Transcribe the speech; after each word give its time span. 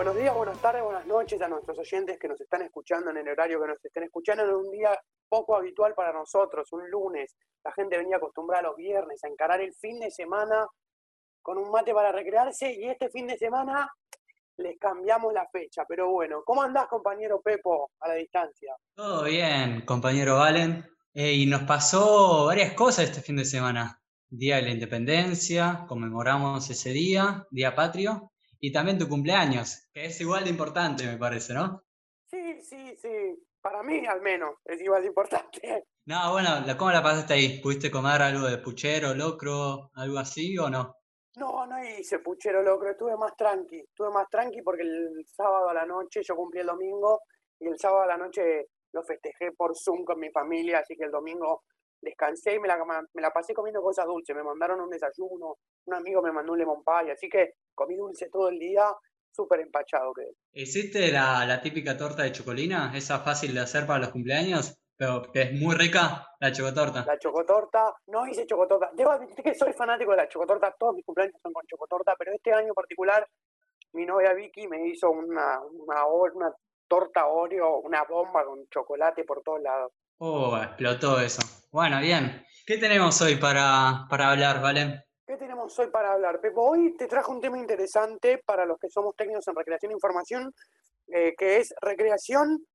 Buenos 0.00 0.16
días, 0.16 0.34
buenas 0.34 0.58
tardes, 0.62 0.82
buenas 0.82 1.04
noches 1.04 1.42
a 1.42 1.46
nuestros 1.46 1.78
oyentes 1.78 2.18
que 2.18 2.26
nos 2.26 2.40
están 2.40 2.62
escuchando 2.62 3.10
en 3.10 3.18
el 3.18 3.28
horario 3.28 3.60
que 3.60 3.66
nos 3.66 3.84
estén 3.84 4.04
escuchando 4.04 4.44
en 4.44 4.54
un 4.54 4.70
día 4.70 4.98
poco 5.28 5.54
habitual 5.54 5.92
para 5.92 6.10
nosotros, 6.10 6.72
un 6.72 6.90
lunes. 6.90 7.36
La 7.62 7.70
gente 7.72 7.98
venía 7.98 8.16
acostumbrada 8.16 8.62
los 8.62 8.76
viernes 8.76 9.22
a 9.22 9.28
encarar 9.28 9.60
el 9.60 9.74
fin 9.74 10.00
de 10.00 10.10
semana 10.10 10.66
con 11.42 11.58
un 11.58 11.70
mate 11.70 11.92
para 11.92 12.12
recrearse 12.12 12.72
y 12.72 12.88
este 12.88 13.10
fin 13.10 13.26
de 13.26 13.36
semana 13.36 13.92
les 14.56 14.78
cambiamos 14.78 15.34
la 15.34 15.46
fecha. 15.52 15.84
Pero 15.86 16.10
bueno, 16.10 16.44
¿cómo 16.46 16.62
andás, 16.62 16.86
compañero 16.86 17.42
Pepo, 17.42 17.90
a 18.00 18.08
la 18.08 18.14
distancia? 18.14 18.74
Todo 18.94 19.24
bien, 19.24 19.82
compañero 19.82 20.38
Valen. 20.38 20.82
Eh, 21.12 21.34
y 21.34 21.44
nos 21.44 21.64
pasó 21.64 22.46
varias 22.46 22.72
cosas 22.72 23.04
este 23.04 23.20
fin 23.20 23.36
de 23.36 23.44
semana. 23.44 24.00
Día 24.30 24.56
de 24.56 24.62
la 24.62 24.70
Independencia, 24.70 25.84
conmemoramos 25.86 26.70
ese 26.70 26.88
día, 26.88 27.46
Día 27.50 27.74
Patrio, 27.74 28.29
y 28.60 28.72
también 28.72 28.98
tu 28.98 29.08
cumpleaños, 29.08 29.88
que 29.92 30.06
es 30.06 30.20
igual 30.20 30.44
de 30.44 30.50
importante, 30.50 31.06
me 31.06 31.16
parece, 31.16 31.54
¿no? 31.54 31.82
Sí, 32.30 32.60
sí, 32.60 32.96
sí. 32.96 33.42
Para 33.60 33.82
mí, 33.82 34.06
al 34.06 34.20
menos, 34.22 34.56
es 34.64 34.80
igual 34.80 35.02
de 35.02 35.08
importante. 35.08 35.60
No, 36.06 36.32
bueno, 36.32 36.48
¿cómo 36.76 36.90
la 36.90 37.04
pasaste 37.04 37.34
ahí? 37.34 37.60
¿Pudiste 37.60 37.88
comer 37.88 38.20
algo 38.20 38.48
de 38.48 38.58
puchero, 38.58 39.14
locro, 39.14 39.90
algo 39.94 40.18
así 40.18 40.58
o 40.58 40.68
no? 40.68 40.96
No, 41.36 41.66
no 41.66 41.84
hice 41.84 42.18
puchero 42.18 42.62
locro, 42.62 42.90
estuve 42.90 43.16
más 43.16 43.36
tranqui, 43.36 43.78
estuve 43.78 44.10
más 44.10 44.26
tranqui 44.28 44.60
porque 44.62 44.82
el 44.82 45.24
sábado 45.26 45.68
a 45.68 45.74
la 45.74 45.86
noche, 45.86 46.22
yo 46.26 46.34
cumplí 46.34 46.60
el 46.60 46.66
domingo, 46.66 47.20
y 47.60 47.68
el 47.68 47.78
sábado 47.78 48.02
a 48.02 48.06
la 48.06 48.16
noche 48.16 48.66
lo 48.92 49.04
festejé 49.04 49.52
por 49.52 49.76
Zoom 49.76 50.04
con 50.04 50.18
mi 50.18 50.30
familia, 50.30 50.80
así 50.80 50.96
que 50.96 51.04
el 51.04 51.12
domingo 51.12 51.62
descansé 52.00 52.54
y 52.54 52.58
me 52.58 52.68
la, 52.68 52.78
me 53.12 53.22
la 53.22 53.30
pasé 53.30 53.54
comiendo 53.54 53.82
cosas 53.82 54.06
dulces. 54.06 54.34
Me 54.34 54.42
mandaron 54.42 54.80
un 54.80 54.90
desayuno, 54.90 55.56
un 55.84 55.94
amigo 55.94 56.22
me 56.22 56.32
mandó 56.32 56.52
un 56.52 56.58
lemon 56.58 56.82
pie, 56.84 57.12
así 57.12 57.28
que 57.28 57.54
comí 57.74 57.96
dulce 57.96 58.28
todo 58.30 58.48
el 58.48 58.58
día, 58.58 58.84
súper 59.30 59.60
empachado 59.60 60.12
que 60.12 60.32
¿Hiciste 60.52 61.12
la, 61.12 61.44
la 61.46 61.60
típica 61.60 61.96
torta 61.96 62.22
de 62.22 62.32
chocolina? 62.32 62.92
¿Esa 62.94 63.20
fácil 63.20 63.54
de 63.54 63.60
hacer 63.60 63.86
para 63.86 64.00
los 64.00 64.10
cumpleaños? 64.10 64.76
Pero 64.96 65.22
que 65.32 65.42
es 65.42 65.52
muy 65.52 65.74
rica, 65.76 66.26
la 66.40 66.52
chocotorta. 66.52 67.06
La 67.06 67.18
chocotorta, 67.18 67.94
no 68.08 68.26
hice 68.26 68.46
chocotorta. 68.46 68.90
Debo 68.94 69.12
admitir 69.12 69.42
que 69.42 69.54
soy 69.54 69.72
fanático 69.72 70.10
de 70.10 70.18
la 70.18 70.28
chocotorta, 70.28 70.74
todos 70.78 70.94
mis 70.94 71.06
cumpleaños 71.06 71.40
son 71.42 71.54
con 71.54 71.64
chocotorta, 71.66 72.14
pero 72.18 72.32
este 72.32 72.52
año 72.52 72.68
en 72.68 72.74
particular 72.74 73.26
mi 73.92 74.04
novia 74.04 74.34
Vicky 74.34 74.68
me 74.68 74.86
hizo 74.86 75.10
una, 75.10 75.60
una, 75.60 76.04
una 76.06 76.54
torta 76.86 77.26
Oreo, 77.26 77.78
una 77.78 78.04
bomba 78.04 78.44
con 78.44 78.66
chocolate 78.68 79.24
por 79.24 79.42
todos 79.42 79.62
lados. 79.62 79.92
Oh, 80.22 80.54
explotó 80.58 81.18
eso. 81.18 81.40
Bueno, 81.72 81.98
bien. 81.98 82.44
¿Qué 82.66 82.76
tenemos 82.76 83.22
hoy 83.22 83.36
para, 83.36 84.06
para 84.10 84.30
hablar, 84.30 84.60
Vale? 84.60 85.04
¿Qué 85.26 85.38
tenemos 85.38 85.78
hoy 85.78 85.86
para 85.86 86.12
hablar, 86.12 86.42
Pepo? 86.42 86.62
Hoy 86.62 86.94
te 86.94 87.06
trajo 87.06 87.32
un 87.32 87.40
tema 87.40 87.56
interesante 87.56 88.42
para 88.44 88.66
los 88.66 88.78
que 88.78 88.90
somos 88.90 89.16
técnicos 89.16 89.48
en 89.48 89.54
recreación 89.54 89.92
e 89.92 89.94
información, 89.94 90.52
eh, 91.06 91.34
que 91.38 91.56
es 91.56 91.72
recreación 91.80 92.66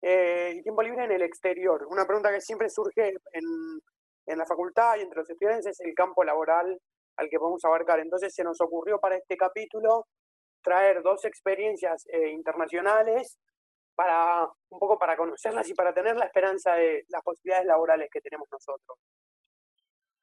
eh, 0.00 0.54
y 0.56 0.62
tiempo 0.62 0.82
libre 0.82 1.04
en 1.04 1.12
el 1.12 1.20
exterior. 1.20 1.86
Una 1.90 2.06
pregunta 2.06 2.32
que 2.32 2.40
siempre 2.40 2.70
surge 2.70 3.08
en, 3.08 3.44
en 4.26 4.38
la 4.38 4.46
facultad 4.46 4.96
y 4.96 5.02
entre 5.02 5.18
los 5.18 5.28
estudiantes 5.28 5.66
es 5.66 5.80
el 5.80 5.92
campo 5.92 6.24
laboral 6.24 6.80
al 7.16 7.28
que 7.28 7.38
podemos 7.38 7.62
abarcar. 7.66 8.00
Entonces 8.00 8.32
se 8.34 8.42
nos 8.42 8.58
ocurrió 8.62 8.98
para 8.98 9.16
este 9.16 9.36
capítulo 9.36 10.06
traer 10.62 11.02
dos 11.02 11.26
experiencias 11.26 12.06
eh, 12.06 12.30
internacionales 12.30 13.36
para 13.96 14.44
un 14.68 14.78
poco 14.78 14.98
para 14.98 15.16
conocerlas 15.16 15.68
y 15.68 15.74
para 15.74 15.92
tener 15.92 16.16
la 16.16 16.26
esperanza 16.26 16.74
de 16.74 17.04
las 17.08 17.22
posibilidades 17.22 17.66
laborales 17.66 18.08
que 18.12 18.20
tenemos 18.20 18.46
nosotros. 18.52 18.98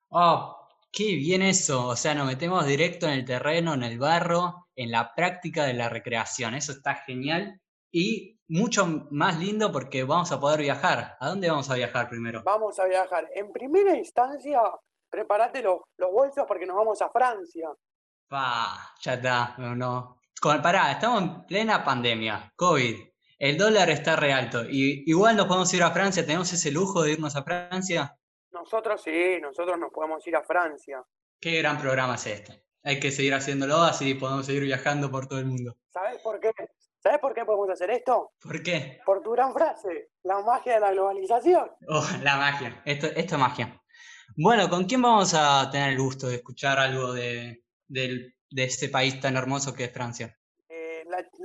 Oh, 0.09 0.67
qué 0.91 1.16
bien 1.16 1.41
eso. 1.41 1.88
O 1.88 1.95
sea, 1.95 2.13
nos 2.13 2.27
metemos 2.27 2.66
directo 2.66 3.07
en 3.07 3.13
el 3.13 3.25
terreno, 3.25 3.73
en 3.73 3.83
el 3.83 3.97
barro, 3.97 4.67
en 4.75 4.91
la 4.91 5.13
práctica 5.16 5.66
de 5.66 5.73
la 5.73 5.89
recreación. 5.89 6.53
Eso 6.53 6.71
está 6.71 6.95
genial 6.95 7.59
y 7.91 8.39
mucho 8.47 9.07
más 9.09 9.39
lindo 9.39 9.72
porque 9.72 10.03
vamos 10.03 10.31
a 10.31 10.40
poder 10.40 10.61
viajar. 10.61 11.17
¿A 11.19 11.29
dónde 11.29 11.50
vamos 11.50 11.69
a 11.69 11.75
viajar 11.75 12.07
primero? 12.07 12.44
Vamos 12.45 12.79
a 12.79 12.85
viajar. 12.85 13.28
En 13.34 13.51
primera 13.51 13.95
instancia, 13.95 14.61
prepárate 15.09 15.63
los, 15.63 15.79
los 15.97 16.11
bolsos 16.11 16.45
porque 16.47 16.67
nos 16.67 16.78
vamos 16.78 17.01
a 17.01 17.09
Francia. 17.09 17.69
Pa, 18.28 18.94
ya 19.01 19.16
está, 19.16 19.55
no, 19.57 19.75
no. 19.75 20.19
Pará, 20.41 20.91
estamos 20.91 21.22
en 21.22 21.45
plena 21.45 21.84
pandemia, 21.84 22.51
COVID. 22.55 23.12
El 23.43 23.57
dólar 23.57 23.89
está 23.89 24.15
re 24.15 24.31
alto. 24.31 24.63
Y 24.69 25.03
igual 25.05 25.35
nos 25.35 25.47
podemos 25.47 25.73
ir 25.73 25.83
a 25.83 25.91
Francia. 25.91 26.25
¿Tenemos 26.25 26.53
ese 26.53 26.71
lujo 26.71 27.03
de 27.03 27.11
irnos 27.11 27.35
a 27.35 27.43
Francia? 27.43 28.17
Nosotros 28.53 29.01
sí, 29.03 29.37
nosotros 29.41 29.77
nos 29.77 29.91
podemos 29.91 30.25
ir 30.25 30.37
a 30.37 30.43
Francia. 30.43 31.03
Qué 31.41 31.57
gran 31.57 31.77
programa 31.77 32.15
es 32.15 32.25
este. 32.25 32.63
Hay 32.83 33.01
que 33.01 33.11
seguir 33.11 33.33
haciéndolo 33.33 33.81
así 33.81 34.13
podemos 34.13 34.45
seguir 34.45 34.63
viajando 34.63 35.11
por 35.11 35.27
todo 35.27 35.39
el 35.39 35.45
mundo. 35.47 35.75
¿Sabes 35.91 36.21
por 36.21 36.39
qué? 36.39 36.53
¿Sabes 36.99 37.19
por 37.19 37.33
qué 37.33 37.43
podemos 37.43 37.69
hacer 37.69 37.91
esto? 37.91 38.31
¿Por 38.39 38.63
qué? 38.63 39.01
Por 39.05 39.21
tu 39.21 39.31
gran 39.31 39.51
frase, 39.51 40.11
la 40.23 40.39
magia 40.39 40.75
de 40.75 40.79
la 40.79 40.91
globalización. 40.93 41.69
Oh, 41.89 42.07
la 42.21 42.37
magia. 42.37 42.81
Esto, 42.85 43.07
esto 43.07 43.35
es 43.35 43.41
magia. 43.41 43.83
Bueno, 44.37 44.69
¿con 44.69 44.85
quién 44.85 45.01
vamos 45.01 45.33
a 45.33 45.69
tener 45.69 45.89
el 45.89 45.99
gusto 45.99 46.29
de 46.29 46.35
escuchar 46.35 46.79
algo 46.79 47.11
de, 47.11 47.65
de, 47.89 48.35
de 48.49 48.63
este 48.63 48.87
país 48.87 49.19
tan 49.19 49.35
hermoso 49.35 49.73
que 49.73 49.83
es 49.83 49.91
Francia? 49.91 50.33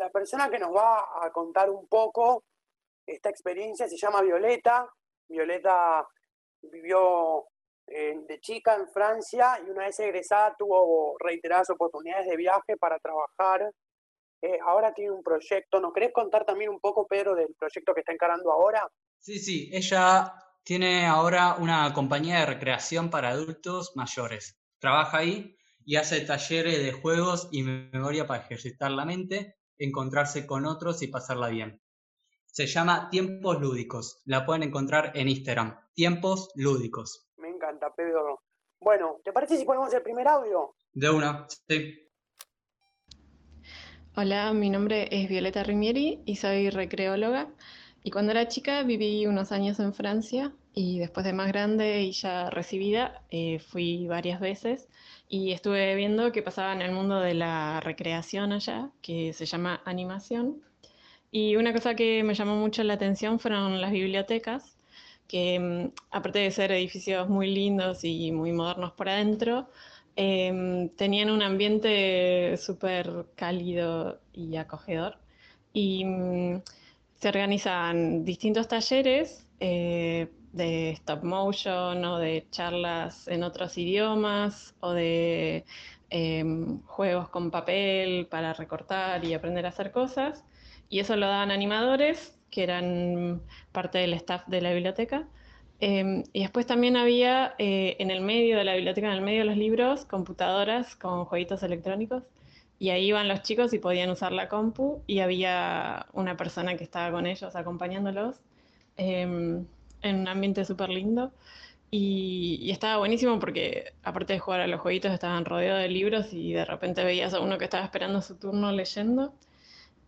La, 0.09 0.11
persona 0.11 0.51
que 0.51 0.59
nos 0.59 0.75
va 0.75 1.05
a 1.23 1.31
contar 1.33 1.71
un 1.71 1.87
poco 1.87 2.45
esta 3.07 3.31
experiencia 3.31 3.89
se 3.89 3.97
llama 3.97 4.23
Violeta. 4.23 4.89
Violeta 5.29 6.07
vivió 6.63 7.47
eh, 7.87 8.15
de 8.27 8.41
chica 8.41 8.75
en 8.75 8.89
Francia 8.89 9.61
y 9.65 9.71
una 9.71 9.85
vez 9.85 9.99
egresada 10.01 10.55
tuvo 10.59 11.17
reiteradas 11.19 11.71
oportunidades 11.71 12.27
de 12.27 12.37
viaje 12.37 12.77
para 12.79 12.99
trabajar. 12.99 13.73
Eh, 14.43 14.59
ahora 14.67 14.93
tiene 14.93 15.11
un 15.11 15.23
proyecto. 15.23 15.81
¿Nos 15.81 15.93
querés 15.93 16.13
contar 16.13 16.45
también 16.45 16.71
un 16.71 16.81
poco, 16.81 17.07
Pedro, 17.07 17.35
del 17.35 17.55
proyecto 17.59 17.95
que 17.95 18.01
está 18.01 18.13
encarando 18.13 18.53
ahora? 18.53 18.87
Sí, 19.19 19.39
sí, 19.39 19.71
ella 19.73 20.33
tiene 20.63 21.07
ahora 21.07 21.57
una 21.59 21.93
compañía 21.95 22.41
de 22.41 22.47
recreación 22.47 23.11
para 23.11 23.31
adultos 23.31 23.93
mayores. 23.97 24.61
Trabaja 24.79 25.19
ahí 25.19 25.57
y 25.85 25.97
hace 25.97 26.21
talleres 26.21 26.79
de 26.79 26.93
juegos 26.93 27.49
y 27.51 27.63
memoria 27.63 28.27
para 28.27 28.43
ejercitar 28.45 28.91
la 28.91 29.07
mente 29.07 29.58
encontrarse 29.78 30.47
con 30.47 30.66
otros 30.66 31.03
y 31.03 31.09
pasarla 31.09 31.49
bien. 31.49 31.81
Se 32.47 32.66
llama 32.66 33.09
Tiempos 33.11 33.61
Lúdicos. 33.61 34.21
La 34.25 34.44
pueden 34.44 34.65
encontrar 34.65 35.12
en 35.15 35.28
Instagram. 35.28 35.78
Tiempos 35.94 36.50
Lúdicos. 36.55 37.28
Me 37.37 37.49
encanta, 37.49 37.94
Pedro. 37.94 38.41
Bueno, 38.81 39.21
¿te 39.25 39.33
parece 39.33 39.56
si 39.56 39.65
ponemos 39.65 39.93
el 39.93 40.03
primer 40.03 40.27
audio? 40.28 40.75
De 40.93 41.11
una, 41.11 41.47
sí. 41.69 42.09
Hola, 44.16 44.53
mi 44.53 44.71
nombre 44.71 45.09
es 45.12 45.28
Violeta 45.28 45.62
Rimieri 45.62 46.22
y 46.25 46.37
soy 46.37 46.71
recreóloga. 46.71 47.49
Y 48.03 48.10
cuando 48.10 48.33
era 48.33 48.49
chica 48.49 48.83
viví 48.83 49.27
unos 49.27 49.53
años 49.53 49.78
en 49.81 49.93
Francia 49.93 50.53
y 50.72 50.99
después 50.99 51.27
de 51.27 51.33
más 51.33 51.49
grande 51.49 52.03
y 52.03 52.12
ya 52.12 52.50
recibida 52.50 53.22
eh, 53.31 53.59
fui 53.59 54.06
varias 54.06 54.41
veces 54.41 54.89
y 55.28 55.53
estuve 55.53 55.94
viendo 55.94 56.33
qué 56.33 56.43
pasaba 56.43 56.72
en 56.72 56.83
el 56.83 56.93
mundo 56.93 57.21
de 57.21 57.34
la 57.34 57.81
recreación 57.81 58.53
allá, 58.53 58.91
que 59.03 59.33
se 59.33 59.47
llama 59.47 59.83
animación. 59.84 60.62
Y 61.31 61.56
una 61.56 61.72
cosa 61.72 61.94
que 61.94 62.22
me 62.25 62.34
llamó 62.34 62.56
mucho 62.56 62.83
la 62.84 62.94
atención 62.94 63.39
fueron 63.41 63.81
las 63.81 63.93
bibliotecas, 63.93 64.78
que 65.28 65.59
mm, 65.61 65.93
aparte 66.12 66.41
de 66.41 66.50
ser 66.50 66.72
edificios 66.72 67.28
muy 67.28 67.50
lindos 67.55 68.05
y 68.05 68.33
muy 68.33 68.53
modernos 68.53 68.93
por 68.93 69.09
adentro, 69.09 69.69
em, 70.16 70.89
tenían 70.91 71.31
un 71.31 71.43
ambiente 71.43 72.56
súper 72.59 73.27
cálido 73.37 74.21
y 74.33 74.56
acogedor. 74.56 75.19
Y 75.72 76.05
mm, 76.05 76.62
se 77.16 77.28
organizan 77.28 78.25
distintos 78.25 78.69
talleres 78.69 79.47
eh, 79.60 80.28
de 80.59 80.91
stop 80.91 81.23
motion 81.25 82.05
o 82.05 82.19
de 82.19 82.47
charlas 82.51 83.29
en 83.29 83.43
otros 83.43 83.79
idiomas 83.79 84.75
o 84.81 84.93
de 84.93 85.65
em, 86.10 86.83
juegos 86.83 87.28
con 87.31 87.51
papel 87.51 88.27
para 88.27 88.53
recortar 88.53 89.25
y 89.25 89.34
aprender 89.34 89.65
a 89.66 89.71
hacer 89.71 89.93
cosas. 89.93 90.45
Y 90.91 91.01
eso 91.01 91.16
lo 91.16 91.27
daban 91.27 91.51
animadores, 91.51 92.39
que 92.51 92.63
eran 92.65 93.43
parte 93.72 93.99
del 93.99 94.15
staff 94.15 94.47
de 94.49 94.60
la 94.60 94.72
biblioteca. 94.72 95.28
Em, 95.81 96.25
y 96.33 96.41
después 96.41 96.66
también 96.66 96.97
había 96.97 97.54
eh, 97.59 97.97
en 98.01 98.11
el 98.11 98.21
medio 98.21 98.57
de 98.59 98.65
la 98.65 98.75
biblioteca, 98.75 99.07
en 99.09 99.15
el 99.15 99.22
medio 99.22 99.41
de 99.41 99.47
los 99.47 99.57
libros, 99.57 100.04
computadoras 100.07 100.97
con 100.97 101.25
jueguitos 101.25 101.63
electrónicos. 101.63 102.25
Y 102.81 102.91
ahí 102.91 103.07
iban 103.07 103.28
los 103.28 103.43
chicos 103.43 103.72
y 103.75 103.78
podían 103.78 104.11
usar 104.11 104.33
la 104.33 104.49
compu 104.49 105.03
y 105.07 105.21
había 105.21 106.07
una 106.13 106.37
persona 106.37 106.77
que 106.77 106.84
estaba 106.84 107.11
con 107.13 107.27
ellos 107.27 107.57
acompañándolos. 107.57 108.41
Em, 108.97 109.66
en 110.03 110.21
un 110.21 110.28
ambiente 110.28 110.65
súper 110.65 110.91
lindo. 110.91 111.33
Y, 111.91 112.71
estaba 112.71 112.98
buenísimo 112.98 113.39
porque, 113.39 113.95
aparte 114.03 114.34
de 114.34 114.39
jugar 114.41 114.60
a 114.60 114.66
los 114.66 114.80
jueguitos, 114.80 115.12
estaban 115.12 115.45
rodeados 115.45 115.83
de 115.83 115.89
libros 115.89 116.33
y 116.33 116.53
de 116.53 116.65
repente 116.65 117.04
veías 117.04 117.34
a 117.34 117.41
uno 117.41 117.59
que 117.59 117.65
estaba 117.65 117.84
esperando 117.84 118.21
su 118.22 118.36
turno 118.36 118.72
leyendo. 118.72 119.33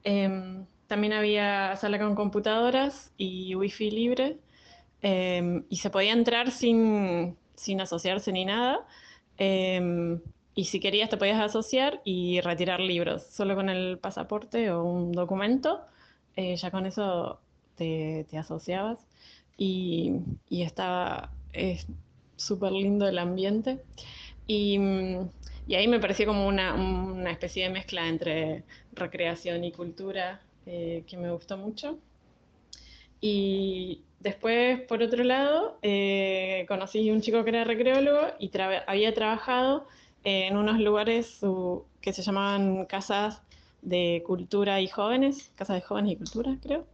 Em, 0.04 0.66
también 0.86 1.12
había 1.14 1.76
sala 1.76 1.98
con 1.98 2.14
computadoras 2.14 3.12
y 3.16 3.54
wifi 3.54 3.90
libre. 3.90 4.38
Em, 5.02 5.64
y 5.70 5.76
se 5.76 5.90
podía 5.90 6.12
entrar 6.12 6.50
sin, 6.50 7.36
sin 7.54 7.80
asociarse 7.80 8.32
ni 8.32 8.44
nada. 8.44 8.86
Em, 9.38 10.20
y 10.54 10.64
si 10.66 10.80
querías 10.80 11.08
te 11.10 11.16
podías 11.16 11.40
asociar 11.40 12.00
y 12.04 12.40
retirar 12.40 12.80
libros, 12.80 13.24
solo 13.30 13.54
con 13.54 13.68
el 13.70 13.98
pasaporte 13.98 14.70
o 14.70 14.84
un 14.84 15.12
documento, 15.12 15.80
eh, 16.36 16.56
ya 16.56 16.70
con 16.70 16.86
eso 16.86 17.40
te, 17.76 18.26
asociabas 18.38 18.98
y, 19.60 20.14
estaba 20.50 21.30
súper 22.36 22.72
lindo 22.72 23.06
el 23.06 23.18
ambiente. 23.18 23.78
Y, 24.46 24.78
ahí 25.76 25.86
me 25.86 26.00
pareció 26.00 26.26
como 26.26 26.48
una, 26.48 27.30
especie 27.30 27.64
de 27.64 27.70
mezcla 27.70 28.08
entre 28.08 28.64
recreación 28.94 29.62
y 29.62 29.70
cultura 29.70 30.40
eh, 30.66 31.04
que 31.06 31.16
me 31.16 31.30
gustó 31.30 31.56
mucho. 31.58 31.98
Y 33.20 34.00
después, 34.18 34.80
por 34.88 35.02
otro 35.02 35.22
lado, 35.24 35.78
eh, 35.82 36.64
conocí 36.66 37.10
un 37.10 37.20
chico 37.20 37.44
que 37.44 37.50
era 37.50 37.64
recreólogo 37.64 38.28
y 38.38 38.50
había 38.86 39.14
trabajado 39.14 39.86
en 40.24 40.56
unos 40.56 40.80
lugares 40.80 41.40
que 42.00 42.12
se 42.14 42.22
llamaban 42.22 42.86
casas 42.86 43.42
de 43.82 44.22
cultura 44.26 44.80
y 44.80 44.88
jóvenes, 44.88 45.52
casas 45.54 45.76
de 45.76 45.82
jóvenes 45.82 46.12
y 46.12 46.16
cultura, 46.16 46.56
creo. 46.62 46.86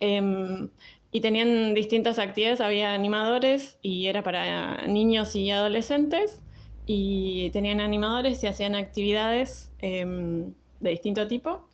Em, 0.00 0.70
y 1.10 1.20
tenían 1.20 1.74
distintas 1.74 2.18
actividades, 2.18 2.60
había 2.60 2.94
animadores 2.94 3.78
y 3.82 4.06
era 4.06 4.22
para 4.22 4.86
niños 4.86 5.34
y 5.36 5.50
adolescentes, 5.50 6.40
y 6.86 7.50
tenían 7.50 7.80
animadores 7.80 8.42
y 8.42 8.46
hacían 8.46 8.74
actividades 8.74 9.70
em, 9.80 10.54
de 10.80 10.90
distinto 10.90 11.26
tipo, 11.26 11.68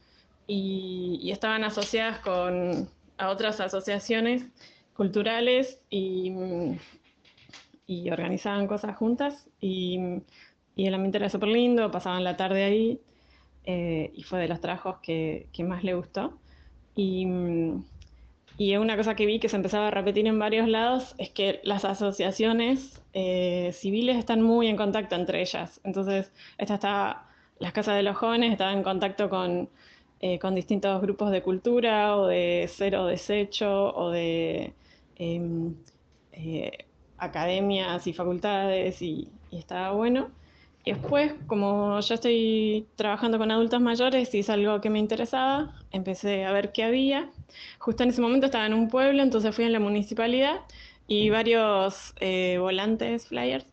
y, 0.47 1.31
estaban 1.31 1.65
asociadas 1.65 2.19
con 2.21 2.89
a 3.17 3.31
otras 3.31 3.61
asociaciones 3.61 4.45
culturales 4.97 5.79
y, 5.91 6.33
y 7.87 8.11
organizaban 8.11 8.67
cosas 8.67 8.97
juntas. 8.97 9.47
Y 9.61 10.21
y 10.77 10.87
el 10.87 10.95
ambiente 10.95 11.19
era 11.19 11.29
súper 11.29 11.49
lindo, 11.51 11.91
pasaban 11.91 12.25
la 12.25 12.37
tarde 12.37 12.65
ahí 12.65 13.01
eh, 13.65 14.11
y 14.15 14.23
fue 14.25 14.41
de 14.41 14.49
los 14.49 14.61
trabajos 14.61 14.97
que, 15.03 15.49
que 15.53 15.65
más 15.65 15.85
le 15.85 15.95
gustó. 15.95 16.39
Y, 16.97 17.27
y, 18.57 18.77
una 18.77 18.97
cosa 18.97 19.15
que 19.15 19.27
vi 19.27 19.41
que 19.41 19.49
se 19.49 19.57
empezaba 19.57 19.89
a 19.89 19.91
repetir 19.91 20.27
en 20.27 20.39
varios 20.39 20.69
lados 20.69 21.15
es 21.19 21.31
que 21.31 21.61
las 21.65 21.85
asociaciones 21.85 23.01
eh, 23.13 23.71
civiles 23.73 24.17
están 24.17 24.43
muy 24.43 24.69
en 24.69 24.77
contacto 24.77 25.17
entre 25.17 25.41
ellas. 25.43 25.81
Entonces, 25.85 26.33
esta 26.59 26.75
está, 26.75 27.27
las 27.59 27.73
casas 27.73 27.97
de 27.97 28.03
los 28.03 28.17
jóvenes 28.17 28.53
estaban 28.53 28.79
en 28.79 28.83
contacto 28.83 29.29
con, 29.29 29.69
eh, 30.21 30.39
con 30.39 30.55
distintos 30.55 31.01
grupos 31.03 31.31
de 31.31 31.43
cultura 31.43 32.17
o 32.17 32.27
de 32.27 32.69
cero 32.73 33.07
desecho 33.07 33.95
o 33.95 34.11
de 34.11 34.73
em, 35.17 35.75
academias 37.19 38.07
y 38.07 38.13
facultades 38.13 39.03
y, 39.03 39.29
y 39.51 39.59
estaba 39.59 39.93
bueno. 39.93 40.31
Y 40.85 40.93
después, 40.93 41.33
como 41.47 41.99
yo 42.01 42.15
estoy 42.15 42.87
trabajando 42.97 43.39
con 43.39 43.51
adultos 43.51 43.81
mayores 43.81 44.35
y 44.35 44.41
es 44.41 44.51
algo 44.51 44.81
que 44.83 44.91
me 44.91 44.99
interesaba, 44.99 45.75
empecé 45.93 46.45
a 46.45 46.53
ver 46.53 46.73
qué 46.73 46.85
había. 46.85 47.31
Justo 47.79 48.03
en 48.03 48.11
ese 48.11 48.21
momento 48.21 48.47
estaba 48.47 48.67
en 48.67 48.75
un 48.75 48.89
pueblo, 48.89 49.23
entonces 49.23 49.55
fui 49.55 49.65
a 49.65 49.71
la 49.71 49.81
municipalidad 49.81 50.61
y 51.07 51.31
varios 51.31 52.15
eh, 52.21 52.59
volantes, 52.61 53.29
flyers, 53.29 53.67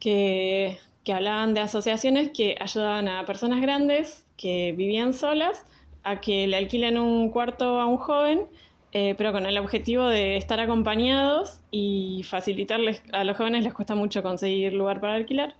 que, 0.00 0.78
que 1.04 1.12
hablaban 1.12 1.54
de 1.54 1.60
asociaciones 1.60 2.30
que 2.32 2.56
ayudaban 2.60 3.06
a 3.06 3.24
personas 3.26 3.60
grandes 3.60 4.24
que 4.36 4.74
vivían 4.76 5.14
solas 5.14 5.64
a 6.02 6.20
que 6.20 6.46
le 6.46 6.56
alquilen 6.56 6.98
un 6.98 7.30
cuarto 7.30 7.80
a 7.80 7.86
un 7.86 7.96
joven, 7.96 8.46
eh, 8.92 9.14
pero 9.16 9.32
con 9.32 9.46
el 9.46 9.56
objetivo 9.58 10.06
de 10.06 10.36
estar 10.36 10.60
acompañados 10.60 11.60
y 11.70 12.22
facilitarles, 12.28 13.02
a 13.12 13.24
los 13.24 13.36
jóvenes 13.36 13.64
les 13.64 13.72
cuesta 13.72 13.94
mucho 13.94 14.22
conseguir 14.22 14.72
lugar 14.74 15.00
para 15.00 15.14
alquilar, 15.14 15.54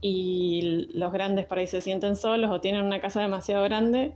y 0.00 0.88
los 0.94 1.12
grandes 1.12 1.46
por 1.46 1.64
se 1.66 1.80
sienten 1.80 2.16
solos 2.16 2.50
o 2.50 2.60
tienen 2.60 2.84
una 2.84 3.00
casa 3.00 3.20
demasiado 3.20 3.64
grande 3.64 4.12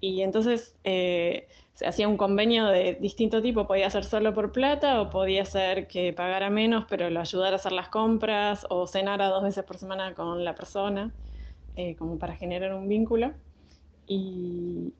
y 0.00 0.22
entonces 0.22 0.74
eh, 0.84 1.46
se 1.74 1.86
hacía 1.86 2.08
un 2.08 2.16
convenio 2.16 2.66
de 2.66 2.94
distinto 2.94 3.40
tipo, 3.42 3.66
podía 3.66 3.90
ser 3.90 4.04
solo 4.04 4.34
por 4.34 4.52
plata 4.52 5.00
o 5.00 5.10
podía 5.10 5.44
ser 5.44 5.86
que 5.86 6.12
pagara 6.12 6.50
menos 6.50 6.84
pero 6.88 7.10
lo 7.10 7.20
ayudara 7.20 7.52
a 7.52 7.56
hacer 7.56 7.72
las 7.72 7.88
compras 7.88 8.66
o 8.70 8.86
cenara 8.86 9.28
dos 9.28 9.42
veces 9.42 9.64
por 9.64 9.78
semana 9.78 10.14
con 10.14 10.44
la 10.44 10.54
persona, 10.54 11.12
eh, 11.76 11.94
como 11.96 12.18
para 12.18 12.34
generar 12.34 12.74
un 12.74 12.88
vínculo. 12.88 13.32
Y, 14.06 14.92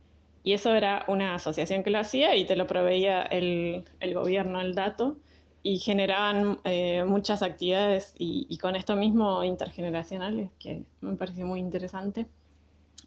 y, 0.45 0.53
eso 0.53 0.73
era 0.75 1.05
una 1.09 1.35
asociación 1.35 1.83
que 1.83 1.91
lo 1.91 1.99
hacía 1.99 2.37
y 2.37 2.45
te 2.45 2.55
lo 2.55 2.67
proveía 2.69 3.23
el, 3.23 3.85
el 3.99 4.15
gobierno, 4.15 4.61
el 4.61 4.75
dato 4.75 5.17
y 5.63 5.79
generaban 5.79 6.59
eh, 6.65 7.05
muchas 7.07 7.43
actividades 7.43 8.15
y, 8.19 8.57
con 8.59 8.77
esto 8.77 8.97
mismo 8.97 9.45
intergeneracionales, 9.45 10.51
que 10.59 10.85
me 11.01 11.17
pareció 11.17 11.47
muy 11.47 11.61
interesante. 11.61 12.27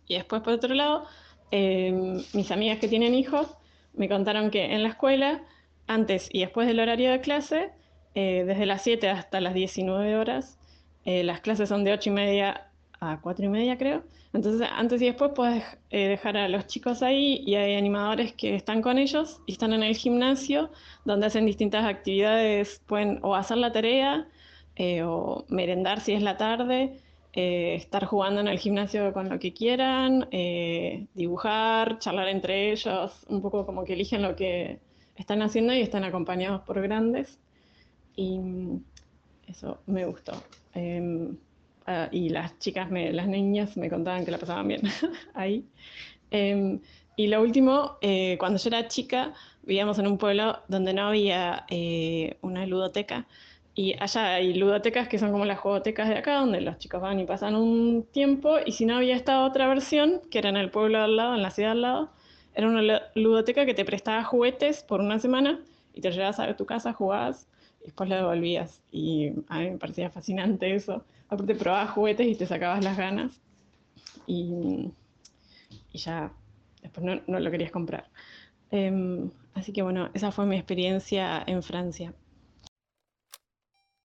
Y 0.08 0.16
después, 0.16 0.42
por 0.42 0.54
otro 0.54 0.74
lado, 0.74 1.06
em, 1.52 2.24
mis 2.34 2.52
amigas 2.52 2.80
que 2.80 2.88
tienen 2.88 3.16
hijos 3.16 3.48
me 3.94 4.10
contaron 4.10 4.52
que 4.52 4.74
en 4.74 4.84
la 4.84 4.90
escuela, 4.90 5.44
antes 5.88 6.30
y 6.32 6.42
después 6.42 6.68
del 6.68 6.80
horario 6.80 7.12
de 7.12 7.22
clase, 7.22 7.72
eh, 8.16 8.44
desde 8.46 8.66
las 8.66 8.84
7 8.84 9.10
hasta 9.10 9.42
las 9.42 9.54
19 9.54 10.16
horas, 10.16 10.60
eh, 11.06 11.24
las 11.24 11.42
clases 11.42 11.70
son 11.70 11.84
de 11.84 11.94
8 11.94 12.10
y 12.10 12.14
media 12.14 12.68
a 13.12 13.22
4 13.22 13.46
y 13.46 13.50
media, 13.50 13.78
creo, 13.78 14.04
entonces, 14.34 14.68
antes 14.72 15.00
y 15.02 15.06
después 15.06 15.32
puedes 15.36 15.64
eh, 15.92 16.08
dejar 16.08 16.38
a 16.38 16.50
los 16.50 16.66
chicos 16.66 17.04
ahí 17.04 17.44
y 17.46 17.54
hay 17.54 17.76
animadores 17.76 18.34
que 18.34 18.56
están 18.56 18.82
con 18.82 18.98
ellos 18.98 19.40
y 19.46 19.52
están 19.54 19.74
en 19.74 19.84
el 19.84 19.96
gimnasio 19.96 20.72
donde 21.06 21.28
hacen 21.28 21.46
distintas 21.46 21.86
actividades, 21.86 22.82
pueden 22.88 23.20
o 23.22 23.36
hacer 23.36 23.58
la 23.58 23.72
tarea 23.72 24.28
eh, 24.76 25.04
o 25.04 25.46
merendar 25.50 26.02
si 26.02 26.14
es 26.14 26.24
la 26.24 26.38
tarde, 26.38 27.00
eh, 27.34 27.76
estar 27.76 28.06
jugando 28.06 28.42
en 28.42 28.48
el 28.48 28.58
gimnasio 28.58 29.14
con 29.14 29.30
lo 29.30 29.38
que 29.38 29.54
quieran, 29.54 30.28
dibujar, 31.14 32.00
charlar 32.00 32.28
entre 32.30 32.72
ellos, 32.72 33.26
un 33.30 33.42
poco 33.42 33.68
como 33.68 33.84
que 33.84 33.94
eligen 33.94 34.24
lo 34.24 34.36
que 34.36 34.80
están 35.16 35.44
haciendo 35.44 35.74
y 35.74 35.82
están 35.82 36.04
acompañados 36.06 36.62
por 36.62 36.82
grandes. 36.82 37.40
Y 38.16 38.40
mm, 38.40 38.84
eso 39.48 39.80
me 39.86 40.06
gustó. 40.06 40.34
Ah, 41.86 42.08
y 42.12 42.30
las 42.30 42.58
chicas, 42.60 42.90
las 42.92 43.28
niñas 43.28 43.76
me 43.76 43.90
contaban 43.90 44.24
que 44.26 44.32
la 44.32 44.38
pasaban 44.38 44.68
bien 44.68 44.82
ahí. 45.34 45.66
Em, 46.32 46.80
y 47.16 47.28
lo 47.28 47.42
último, 47.42 47.98
eh, 48.02 48.38
cuando 48.40 48.58
yo 48.58 48.70
era 48.70 48.88
chica, 48.88 49.34
vivíamos 49.64 50.00
en 50.00 50.08
un 50.08 50.18
pueblo 50.18 50.60
donde 50.68 50.94
no 50.94 51.08
había 51.08 51.66
eh, 51.70 52.38
una 52.42 52.66
ludoteca. 52.66 53.28
Y 53.76 53.96
allá 54.00 54.36
hay 54.36 54.54
ludotecas 54.54 55.08
que 55.08 55.20
son 55.20 55.32
como 55.32 55.46
las 55.46 55.60
juegotecas 55.60 56.08
de 56.10 56.18
acá, 56.18 56.36
donde 56.36 56.62
los 56.62 56.78
chicos 56.78 57.02
van 57.02 57.20
y 57.20 57.26
pasan 57.26 57.56
un 57.56 58.04
tiempo. 58.12 58.58
Y 58.66 58.72
si 58.74 58.86
no 58.86 58.96
había 58.98 59.16
esta 59.16 59.46
otra 59.46 59.68
versión, 59.68 60.22
que 60.32 60.40
era 60.40 60.50
en 60.50 60.58
el 60.58 60.70
pueblo 60.72 61.00
al 61.00 61.18
lado, 61.18 61.36
en 61.36 61.42
la 61.42 61.52
ciudad 61.52 61.72
al 61.72 61.82
lado, 61.82 62.10
era 62.56 62.68
una 62.68 63.02
ludoteca 63.16 63.66
que 63.66 63.74
te 63.74 63.84
prestaba 63.84 64.24
juguetes 64.24 64.84
por 64.84 65.02
una 65.02 65.20
semana 65.20 65.60
y 65.94 66.02
te 66.02 66.12
llevabas 66.12 66.40
a 66.40 66.56
tu 66.56 66.66
casa, 66.66 66.94
jugabas 66.94 67.48
y 67.82 67.86
después 67.86 68.10
lo 68.10 68.16
devolvías. 68.16 68.82
Y 68.92 69.32
a 69.50 69.60
mí 69.60 69.72
me 69.72 69.78
parecía 69.78 70.10
fascinante 70.12 70.74
eso 70.76 71.04
aparte 71.34 71.56
probabas 71.56 71.92
juguetes 71.92 72.28
y 72.28 72.36
te 72.36 72.46
sacabas 72.46 72.84
las 72.84 72.98
ganas 72.98 73.42
y, 74.26 74.92
ya 75.94 76.32
después 76.82 77.22
no, 77.28 77.40
lo 77.40 77.52
querías 77.52 77.72
comprar. 77.72 78.10
Em, 78.72 79.30
así 79.54 79.72
que 79.72 79.82
bueno, 79.82 80.10
esa 80.14 80.32
fue 80.32 80.46
mi 80.46 80.56
experiencia 80.56 81.44
en 81.46 81.62
Francia. 81.62 82.14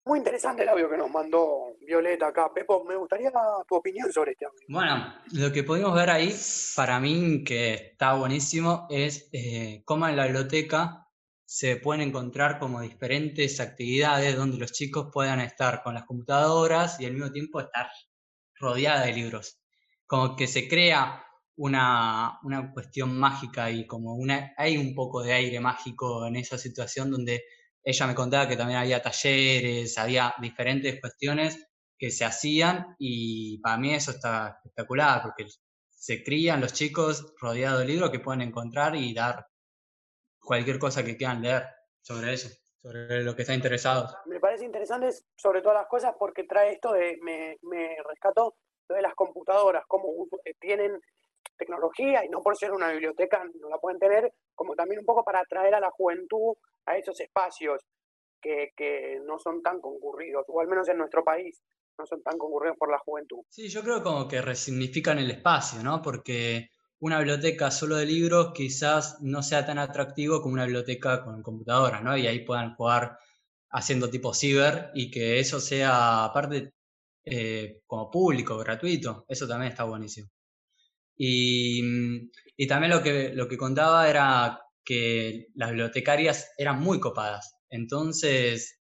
Muy 0.04 0.18
interesante 0.18 0.62
el 0.62 0.68
audio 0.70 0.90
que 0.90 0.96
nos 0.96 1.10
mandó 1.10 1.76
Violeta 1.86 2.28
acá. 2.28 2.50
Pepo, 2.52 2.84
me 2.84 2.96
gustaría 2.96 3.30
tu 3.68 3.76
opinión 3.76 4.10
sobre 4.12 4.32
este 4.32 4.46
audio. 4.46 4.58
Bueno, 4.68 5.14
lo 5.32 5.52
que 5.52 5.62
pudimos 5.62 5.94
ver 5.94 6.10
ahí, 6.10 6.34
para 6.74 6.98
mí, 6.98 7.44
que 7.44 7.74
está 7.74 8.14
buenísimo, 8.14 8.86
es 8.90 9.28
eh, 9.32 9.82
cómo 9.84 10.08
en 10.08 10.16
la 10.16 10.24
biblioteca 10.24 11.06
se 11.52 11.74
pueden 11.74 12.02
encontrar 12.02 12.60
como 12.60 12.80
diferentes 12.80 13.58
actividades 13.58 14.36
donde 14.36 14.56
los 14.56 14.70
chicos 14.70 15.08
puedan 15.12 15.40
estar 15.40 15.82
con 15.82 15.94
las 15.94 16.04
computadoras 16.04 17.00
y 17.00 17.06
al 17.06 17.14
mismo 17.14 17.32
tiempo 17.32 17.58
estar 17.58 17.90
rodeada 18.54 19.06
de 19.06 19.12
libros. 19.12 19.58
Como 20.06 20.36
que 20.36 20.46
se 20.46 20.68
crea 20.68 21.24
una, 21.56 22.38
cuestión 22.72 23.18
mágica 23.18 23.68
y 23.68 23.84
como 23.84 24.14
una, 24.14 24.54
hay 24.56 24.76
un 24.76 24.94
poco 24.94 25.24
de 25.24 25.32
aire 25.32 25.58
mágico 25.58 26.24
en 26.24 26.36
esa 26.36 26.56
situación 26.56 27.10
donde 27.10 27.42
ella 27.82 28.06
me 28.06 28.14
contaba 28.14 28.46
que 28.46 28.56
también 28.56 28.78
había 28.78 29.02
talleres, 29.02 29.98
había 29.98 30.32
diferentes 30.40 31.00
cuestiones 31.00 31.66
que 31.98 32.12
se 32.12 32.24
hacían 32.24 32.94
y 32.96 33.58
para 33.58 33.76
mí 33.76 33.92
eso 33.92 34.12
está 34.12 34.56
espectacular 34.56 35.20
porque 35.22 35.46
se 35.88 36.22
crían 36.22 36.60
los 36.60 36.74
chicos 36.74 37.34
rodeados 37.40 37.80
de 37.80 37.86
libros 37.86 38.10
que 38.10 38.20
pueden 38.20 38.42
encontrar 38.42 38.94
y 38.94 39.12
dar 39.12 39.49
cualquier 40.42 40.78
cosa 40.78 41.04
que 41.04 41.16
quieran 41.16 41.42
leer 41.42 41.64
sobre 42.00 42.32
eso, 42.32 42.48
sobre 42.82 43.22
lo 43.22 43.34
que 43.34 43.42
están 43.42 43.56
interesados. 43.56 44.16
Me 44.26 44.40
parece 44.40 44.64
interesante 44.64 45.10
sobre 45.36 45.62
todas 45.62 45.78
las 45.78 45.88
cosas 45.88 46.14
porque 46.18 46.44
trae 46.44 46.72
esto 46.72 46.92
de, 46.92 47.18
me, 47.22 47.58
me 47.62 47.96
rescató 48.08 48.54
lo 48.88 48.96
de 48.96 49.02
las 49.02 49.14
computadoras, 49.14 49.84
cómo 49.86 50.26
eh, 50.44 50.54
tienen 50.58 51.00
tecnología 51.56 52.24
y 52.24 52.28
no 52.28 52.40
por 52.42 52.56
ser 52.56 52.72
una 52.72 52.90
biblioteca 52.90 53.44
no 53.60 53.68
la 53.68 53.78
pueden 53.78 53.98
tener, 53.98 54.32
como 54.54 54.74
también 54.74 55.00
un 55.00 55.06
poco 55.06 55.22
para 55.24 55.40
atraer 55.40 55.74
a 55.74 55.80
la 55.80 55.90
juventud 55.90 56.54
a 56.86 56.96
esos 56.96 57.20
espacios. 57.20 57.82
que, 58.42 58.72
que 58.74 59.20
no 59.26 59.38
son 59.38 59.62
tan 59.62 59.82
concurridos, 59.82 60.46
o 60.48 60.60
al 60.62 60.66
menos 60.66 60.88
en 60.88 60.96
nuestro 60.96 61.22
país 61.22 61.60
no 61.98 62.06
son 62.06 62.22
tan 62.22 62.38
concurridos 62.38 62.78
por 62.78 62.90
la 62.90 62.98
juventud. 62.98 63.40
Sí, 63.50 63.68
yo 63.68 63.82
creo 63.82 64.02
como 64.02 64.26
que 64.26 64.40
resignifican 64.40 65.18
el 65.18 65.30
espacio, 65.30 65.82
¿no? 65.82 66.00
Porque 66.00 66.70
una 67.00 67.18
biblioteca 67.18 67.70
solo 67.70 67.96
de 67.96 68.06
libros 68.06 68.52
quizás 68.54 69.18
no 69.20 69.42
sea 69.42 69.64
tan 69.66 69.78
atractivo 69.78 70.40
como 70.42 70.54
una 70.54 70.64
biblioteca 70.64 71.24
con 71.24 71.42
computadora, 71.42 72.00
¿no? 72.00 72.16
Y 72.16 72.26
ahí 72.26 72.44
puedan 72.44 72.74
jugar 72.74 73.18
haciendo 73.70 74.10
tipo 74.10 74.34
ciber 74.34 74.90
y 74.94 75.10
que 75.10 75.40
eso 75.40 75.60
sea 75.60 76.24
aparte 76.24 76.74
eh, 77.24 77.80
como 77.86 78.10
público, 78.10 78.58
gratuito. 78.58 79.24
Eso 79.28 79.48
también 79.48 79.72
está 79.72 79.84
buenísimo. 79.84 80.28
Y, 81.16 81.82
y, 82.56 82.66
también 82.66 82.92
lo 82.92 83.02
que, 83.02 83.30
lo 83.34 83.46
que 83.48 83.58
contaba 83.58 84.08
era 84.08 84.60
que 84.84 85.48
las 85.54 85.70
bibliotecarias 85.70 86.52
eran 86.56 86.80
muy 86.80 86.98
copadas. 87.00 87.56
Entonces 87.68 88.80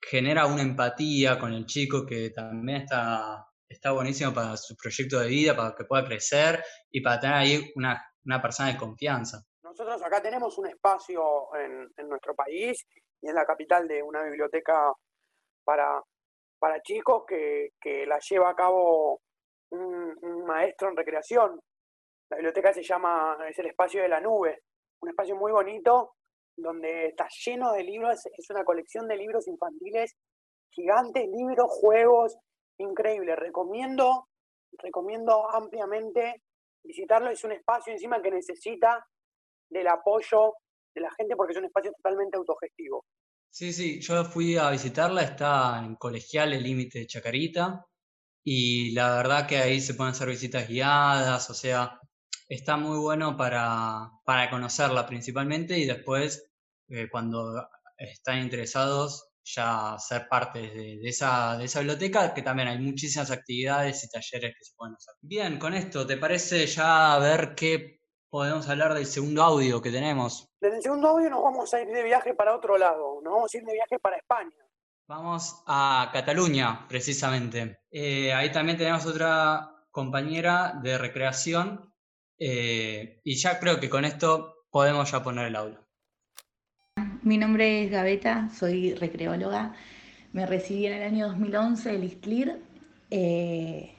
genera 0.00 0.46
una 0.46 0.62
empatía 0.62 1.38
con 1.38 1.52
el 1.52 1.66
chico 1.66 2.06
que 2.06 2.30
también 2.30 2.82
está, 2.82 3.46
está 3.68 3.92
buenísimo 3.92 4.32
para 4.32 4.56
su 4.56 4.76
proyecto 4.76 5.20
de 5.20 5.28
vida, 5.28 5.56
para 5.56 5.74
que 5.74 5.84
pueda 5.84 6.04
crecer 6.04 6.62
y 6.90 7.00
para 7.00 7.20
tener 7.20 7.36
ahí 7.36 7.72
una, 7.76 8.02
una 8.24 8.40
persona 8.40 8.72
de 8.72 8.78
confianza. 8.78 9.38
Nosotros 9.62 10.02
acá 10.02 10.22
tenemos 10.22 10.56
un 10.58 10.68
espacio 10.68 11.54
en, 11.56 11.88
en 11.96 12.08
nuestro 12.08 12.34
país 12.34 12.86
y 13.20 13.28
en 13.28 13.34
la 13.34 13.44
capital 13.44 13.88
de 13.88 14.02
una 14.02 14.22
biblioteca 14.22 14.92
para, 15.64 16.00
para 16.58 16.80
chicos 16.82 17.24
que, 17.26 17.70
que 17.80 18.06
la 18.06 18.18
lleva 18.18 18.50
a 18.50 18.54
cabo 18.54 19.20
un, 19.70 20.16
un, 20.22 20.44
maestro 20.44 20.88
en 20.88 20.96
recreación. 20.96 21.60
La 22.30 22.36
biblioteca 22.36 22.72
se 22.72 22.82
llama, 22.82 23.36
es 23.48 23.58
el 23.58 23.66
espacio 23.66 24.02
de 24.02 24.08
la 24.08 24.20
nube, 24.20 24.62
un 25.00 25.08
espacio 25.08 25.36
muy 25.36 25.52
bonito 25.52 26.14
donde 26.56 27.08
está 27.08 27.26
lleno 27.44 27.72
de 27.72 27.82
libros, 27.82 28.26
es 28.26 28.50
una 28.50 28.64
colección 28.64 29.08
de 29.08 29.16
libros 29.16 29.48
infantiles 29.48 30.14
gigantes, 30.74 31.26
libros, 31.28 31.66
juegos, 31.68 32.36
increíble. 32.78 33.36
Recomiendo, 33.36 34.28
recomiendo 34.78 35.50
ampliamente 35.50 36.42
visitarlo. 36.82 37.30
Es 37.30 37.44
un 37.44 37.52
espacio 37.52 37.92
encima 37.92 38.20
que 38.22 38.30
necesita 38.30 39.06
del 39.70 39.88
apoyo 39.88 40.54
de 40.94 41.00
la 41.00 41.10
gente 41.16 41.36
porque 41.36 41.52
es 41.52 41.58
un 41.58 41.66
espacio 41.66 41.92
totalmente 41.92 42.36
autogestivo. 42.36 43.04
Sí, 43.50 43.72
sí, 43.72 44.00
yo 44.00 44.24
fui 44.24 44.56
a 44.56 44.70
visitarla, 44.70 45.22
está 45.22 45.80
en 45.84 45.94
Colegial, 45.94 46.52
el 46.52 46.64
límite 46.64 46.98
de 46.98 47.06
Chacarita, 47.06 47.86
y 48.44 48.92
la 48.92 49.16
verdad 49.16 49.46
que 49.46 49.58
ahí 49.58 49.80
se 49.80 49.94
pueden 49.94 50.10
hacer 50.10 50.28
visitas 50.28 50.68
guiadas, 50.68 51.48
o 51.50 51.54
sea, 51.54 52.00
está 52.48 52.76
muy 52.76 52.98
bueno 52.98 53.36
para, 53.36 54.10
para 54.24 54.50
conocerla 54.50 55.06
principalmente 55.06 55.78
y 55.78 55.86
después, 55.86 56.50
eh, 56.88 57.08
cuando 57.08 57.68
están 57.96 58.40
interesados, 58.40 59.30
ya 59.44 59.96
ser 59.98 60.26
parte 60.28 60.60
de, 60.60 60.98
de, 60.98 61.08
esa, 61.08 61.56
de 61.56 61.64
esa 61.64 61.80
biblioteca, 61.80 62.32
que 62.32 62.42
también 62.42 62.68
hay 62.68 62.78
muchísimas 62.78 63.30
actividades 63.30 64.02
y 64.04 64.08
talleres 64.08 64.54
que 64.58 64.64
se 64.64 64.74
pueden 64.74 64.94
hacer. 64.94 65.14
Bien, 65.20 65.58
con 65.58 65.74
esto, 65.74 66.06
¿te 66.06 66.16
parece 66.16 66.66
ya 66.66 67.18
ver 67.18 67.54
qué 67.54 68.00
podemos 68.30 68.68
hablar 68.68 68.94
del 68.94 69.06
segundo 69.06 69.42
audio 69.42 69.80
que 69.80 69.90
tenemos? 69.90 70.48
Desde 70.60 70.78
el 70.78 70.82
segundo 70.82 71.08
audio 71.08 71.30
nos 71.30 71.42
vamos 71.42 71.72
a 71.72 71.80
ir 71.80 71.88
de 71.88 72.02
viaje 72.02 72.34
para 72.34 72.56
otro 72.56 72.76
lado, 72.78 73.20
nos 73.22 73.32
vamos 73.32 73.54
a 73.54 73.58
ir 73.58 73.64
de 73.64 73.72
viaje 73.74 73.98
para 73.98 74.16
España. 74.16 74.56
Vamos 75.06 75.62
a 75.66 76.08
Cataluña, 76.12 76.86
precisamente. 76.88 77.80
Eh, 77.90 78.32
ahí 78.32 78.50
también 78.50 78.78
tenemos 78.78 79.04
otra 79.04 79.86
compañera 79.90 80.80
de 80.82 80.96
recreación 80.96 81.92
eh, 82.38 83.20
y 83.22 83.36
ya 83.36 83.60
creo 83.60 83.78
que 83.78 83.90
con 83.90 84.04
esto 84.04 84.64
podemos 84.70 85.10
ya 85.10 85.22
poner 85.22 85.46
el 85.46 85.56
audio. 85.56 85.83
Mi 87.24 87.38
nombre 87.38 87.82
es 87.82 87.90
Gaveta, 87.90 88.50
soy 88.54 88.92
recreóloga. 88.92 89.72
Me 90.34 90.44
recibí 90.44 90.84
en 90.84 90.92
el 90.92 91.02
año 91.04 91.28
2011 91.28 91.92
del 91.92 92.04
ISTLIR. 92.04 92.60
Eh, 93.10 93.92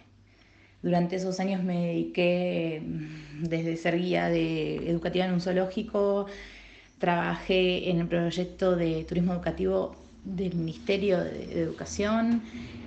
durante 0.84 1.16
esos 1.16 1.40
años 1.40 1.64
me 1.64 1.88
dediqué 1.88 2.84
mm, 2.86 3.46
desde 3.46 3.78
ser 3.78 3.98
guía 3.98 4.30
de 4.30 4.76
educativa 4.92 5.26
en 5.26 5.34
un 5.34 5.42
zoológico, 5.42 6.28
trabajé 7.00 7.90
en 7.90 8.02
el 8.02 8.08
proyecto 8.08 8.76
de 8.76 9.04
turismo 9.06 9.34
educativo 9.34 9.96
del 10.24 10.54
Ministerio 10.54 11.18
de 11.20 11.64
Educación, 11.64 12.44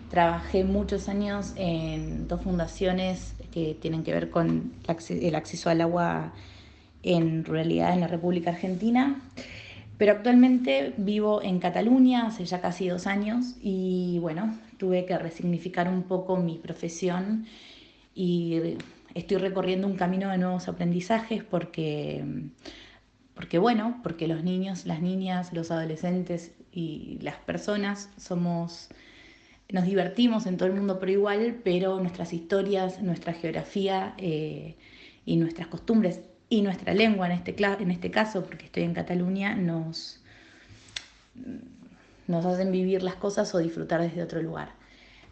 trabajé 0.08 0.62
muchos 0.62 1.08
años 1.08 1.52
en 1.56 2.28
dos 2.28 2.42
fundaciones 2.42 3.34
que 3.52 3.76
tienen 3.80 4.04
que 4.04 4.12
ver 4.12 4.30
con 4.30 4.72
el 4.86 5.34
acceso 5.34 5.68
al 5.68 5.80
agua 5.80 6.32
en 7.02 7.44
ruralidad 7.44 7.92
en 7.92 8.00
la 8.02 8.06
República 8.06 8.50
Argentina. 8.50 9.20
Pero 9.98 10.12
actualmente 10.12 10.94
vivo 10.96 11.42
en 11.42 11.58
Cataluña 11.58 12.26
hace 12.26 12.44
ya 12.44 12.60
casi 12.60 12.88
dos 12.88 13.08
años 13.08 13.56
y 13.60 14.18
bueno, 14.20 14.56
tuve 14.78 15.04
que 15.04 15.18
resignificar 15.18 15.88
un 15.88 16.04
poco 16.04 16.36
mi 16.36 16.56
profesión 16.56 17.46
y 18.14 18.76
estoy 19.14 19.38
recorriendo 19.38 19.88
un 19.88 19.96
camino 19.96 20.30
de 20.30 20.38
nuevos 20.38 20.68
aprendizajes 20.68 21.42
porque, 21.42 22.24
porque 23.34 23.58
bueno, 23.58 23.98
porque 24.04 24.28
los 24.28 24.44
niños, 24.44 24.86
las 24.86 25.02
niñas, 25.02 25.52
los 25.52 25.72
adolescentes 25.72 26.52
y 26.70 27.18
las 27.20 27.36
personas 27.36 28.08
somos, 28.16 28.90
nos 29.68 29.84
divertimos 29.84 30.46
en 30.46 30.58
todo 30.58 30.68
el 30.68 30.74
mundo 30.74 31.00
por 31.00 31.10
igual, 31.10 31.60
pero 31.64 31.98
nuestras 31.98 32.32
historias, 32.32 33.02
nuestra 33.02 33.32
geografía 33.32 34.14
eh, 34.18 34.76
y 35.26 35.36
nuestras 35.38 35.66
costumbres 35.66 36.20
y 36.48 36.62
nuestra 36.62 36.94
lengua 36.94 37.26
en 37.26 37.32
este, 37.32 37.54
en 37.58 37.90
este 37.90 38.10
caso, 38.10 38.44
porque 38.44 38.66
estoy 38.66 38.84
en 38.84 38.94
Cataluña, 38.94 39.54
nos, 39.54 40.20
nos 42.26 42.46
hacen 42.46 42.72
vivir 42.72 43.02
las 43.02 43.14
cosas 43.14 43.54
o 43.54 43.58
disfrutar 43.58 44.00
desde 44.00 44.22
otro 44.22 44.40
lugar. 44.42 44.70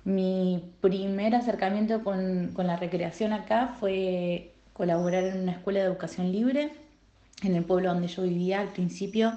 Mi 0.04 0.62
primer 0.80 1.34
acercamiento 1.34 2.04
con, 2.04 2.52
con 2.52 2.66
la 2.66 2.76
recreación 2.76 3.32
acá 3.32 3.74
fue 3.80 4.52
colaborar 4.72 5.24
en 5.24 5.40
una 5.40 5.52
escuela 5.52 5.80
de 5.80 5.86
educación 5.86 6.30
libre 6.30 6.70
en 7.42 7.54
el 7.54 7.64
pueblo 7.64 7.92
donde 7.92 8.08
yo 8.08 8.22
vivía 8.22 8.60
al 8.60 8.68
principio, 8.68 9.32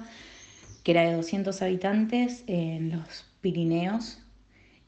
que 0.84 0.92
era 0.92 1.02
de 1.02 1.14
200 1.14 1.60
habitantes 1.62 2.44
en 2.46 2.92
los 2.92 3.24
Pirineos. 3.40 4.18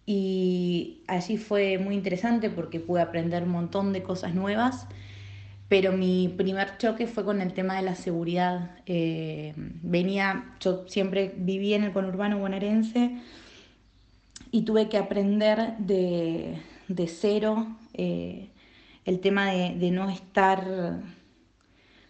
Y 0.05 1.03
allí 1.07 1.37
fue 1.37 1.79
muy 1.79 1.95
interesante 1.95 2.51
porque 2.51 2.81
pude 2.81 3.03
aprender 3.03 3.45
un 3.45 3.51
montón 3.51 3.93
de 3.93 4.03
cosas 4.03 4.35
nuevas 4.35 4.87
pero 5.73 5.91
mi 5.91 6.29
primer 6.29 6.77
choque 6.77 7.07
fue 7.07 7.25
con 7.25 7.41
el 7.41 7.55
tema 7.55 7.77
de 7.77 7.83
la 7.83 7.95
seguridad. 7.95 8.73
Eh, 8.85 9.55
venía, 9.57 10.53
yo 10.61 10.87
siempre 10.87 11.33
viví 11.35 11.73
en 11.73 11.85
el 11.85 11.93
conurbano 11.93 12.39
bonaerense 12.39 13.17
y 14.51 14.67
tuve 14.67 14.91
que 14.91 14.99
aprender 14.99 15.79
de, 15.79 16.59
de 16.89 17.09
cero 17.09 17.75
eh, 17.95 18.51
el 19.07 19.21
tema 19.21 19.51
de, 19.51 19.75
de, 19.77 19.91
no 19.91 20.11
estar 20.11 21.01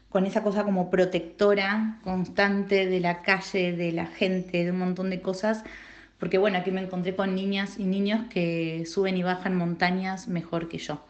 con 0.08 0.26
esa 0.26 0.42
cosa 0.42 0.64
como 0.64 0.90
protectora 0.90 2.00
constante 2.02 2.86
de 2.86 2.98
la 2.98 3.22
calle, 3.22 3.76
de 3.76 3.92
la 3.92 4.06
gente, 4.06 4.64
de 4.64 4.72
un 4.72 4.78
montón 4.78 5.08
de 5.08 5.22
cosas, 5.22 5.62
porque 6.18 6.36
bueno, 6.36 6.58
aquí 6.58 6.72
me 6.72 6.80
encontré 6.80 7.14
con 7.14 7.36
niñas 7.36 7.78
y 7.78 7.84
niños 7.84 8.22
que 8.28 8.86
suben 8.86 9.16
y 9.16 9.22
bajan 9.22 9.54
montañas 9.54 10.26
mejor 10.26 10.68
que 10.68 10.78
yo. 10.78 11.00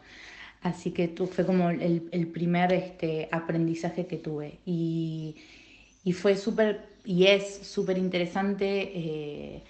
Así 0.63 0.91
que 0.91 1.09
fue 1.09 1.45
como 1.45 1.69
el, 1.69 2.07
el 2.11 2.27
primer 2.27 2.71
este, 2.71 3.27
aprendizaje 3.31 4.07
que 4.07 4.17
tuve. 4.17 4.59
Y, 4.65 5.35
y 6.05 6.13
fue 6.13 6.35
súper, 6.37 6.87
y 7.03 7.25
es 7.27 7.67
súper 7.67 7.97
interesante 7.97 8.91
eh, 8.95 9.63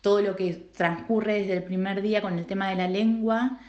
todo 0.00 0.20
lo 0.22 0.34
que 0.36 0.54
transcurre 0.76 1.34
desde 1.40 1.52
el 1.54 1.62
primer 1.62 2.02
día 2.02 2.20
con 2.20 2.38
el 2.38 2.46
tema 2.46 2.68
de 2.68 2.76
la 2.76 2.88
lengua, 2.88 3.60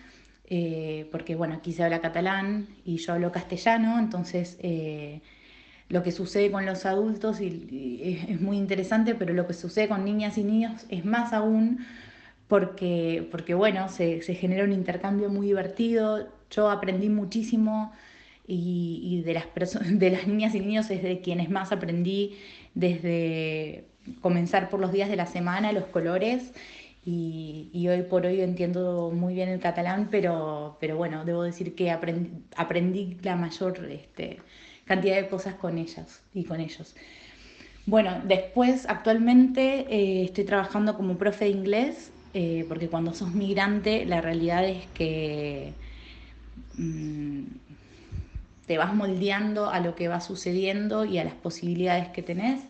eh, 0.46 1.08
porque 1.12 1.36
bueno, 1.36 1.56
aquí 1.56 1.72
se 1.72 1.84
habla 1.84 2.02
catalán 2.02 2.68
y 2.84 2.98
yo 2.98 3.14
hablo 3.14 3.32
castellano, 3.32 4.00
entonces 4.00 4.58
eh, 4.62 5.22
lo 5.90 6.04
que 6.04 6.12
sucede 6.12 6.52
con 6.52 6.66
los 6.66 6.86
adultos 6.86 7.40
es 7.42 8.42
muy 8.42 8.58
interesante, 8.58 9.14
pero 9.16 9.34
lo 9.34 9.46
que 9.46 9.54
sucede 9.54 9.88
con 9.88 10.04
niñas 10.06 10.38
y 10.38 10.44
niños 10.44 10.86
es 10.90 11.06
más 11.06 11.34
aún 11.34 11.86
porque, 12.48 13.28
porque 13.32 13.54
bueno, 13.54 13.88
se, 13.90 14.22
se 14.22 14.36
genera 14.36 14.64
un 14.64 14.74
intercambio 14.74 15.30
muy 15.30 15.48
divertido, 15.48 16.28
yo 16.52 16.70
aprendí 16.70 17.10
muchísimo 17.10 17.92
y, 18.48 19.22
de, 19.26 19.34
las 19.34 19.46
de 20.00 20.10
las 20.12 20.28
niñas 20.28 20.54
y 20.56 20.60
niños 20.60 20.90
es 20.90 21.02
de 21.02 21.22
quienes 21.22 21.50
más 21.50 21.72
aprendí 21.72 22.38
desde 22.74 23.86
comenzar 24.22 24.70
por 24.70 24.80
los 24.80 24.92
días 24.92 25.10
de 25.10 25.16
la 25.16 25.26
semana, 25.26 25.72
los 25.72 25.86
colores. 25.86 26.54
Y, 27.04 27.70
y, 27.74 27.88
hoy 27.88 28.04
por 28.04 28.28
hoy 28.28 28.42
entiendo 28.42 29.12
muy 29.12 29.34
bien 29.34 29.50
el 29.50 29.60
catalán, 29.60 30.10
pero, 30.12 30.78
pero 30.80 30.98
bueno, 30.98 31.26
debo 31.26 31.42
decir 31.42 31.74
que 31.74 31.90
aprendí, 31.90 32.44
aprendí 32.56 33.18
la 33.24 33.36
mayor 33.36 33.84
este, 33.90 34.38
cantidad 34.86 35.16
de 35.16 35.28
cosas 35.28 35.56
con 35.56 35.80
ellas 35.80 36.22
y 36.32 36.44
con 36.44 36.60
ellos. 36.60 36.96
Bueno, 37.88 38.22
después 38.26 38.86
actualmente 38.88 39.88
eh, 39.90 40.26
estoy 40.26 40.44
trabajando 40.44 40.96
como 40.96 41.18
profe 41.18 41.46
de 41.46 41.52
inglés 41.52 42.12
eh, 42.34 42.66
porque 42.70 42.88
cuando 42.88 43.14
sos 43.14 43.34
migrante 43.34 44.06
la 44.06 44.22
realidad 44.22 44.64
es 44.64 44.86
que 44.94 45.74
mmm, 46.82 47.44
te 48.68 48.78
vas 48.78 48.94
moldeando 48.94 49.70
a 49.70 49.80
lo 49.80 49.96
que 49.96 50.08
va 50.08 50.22
sucediendo 50.22 51.06
y 51.06 51.18
a 51.18 51.24
las 51.24 51.34
posibilidades 51.34 52.10
que 52.10 52.24
tenés. 52.24 52.62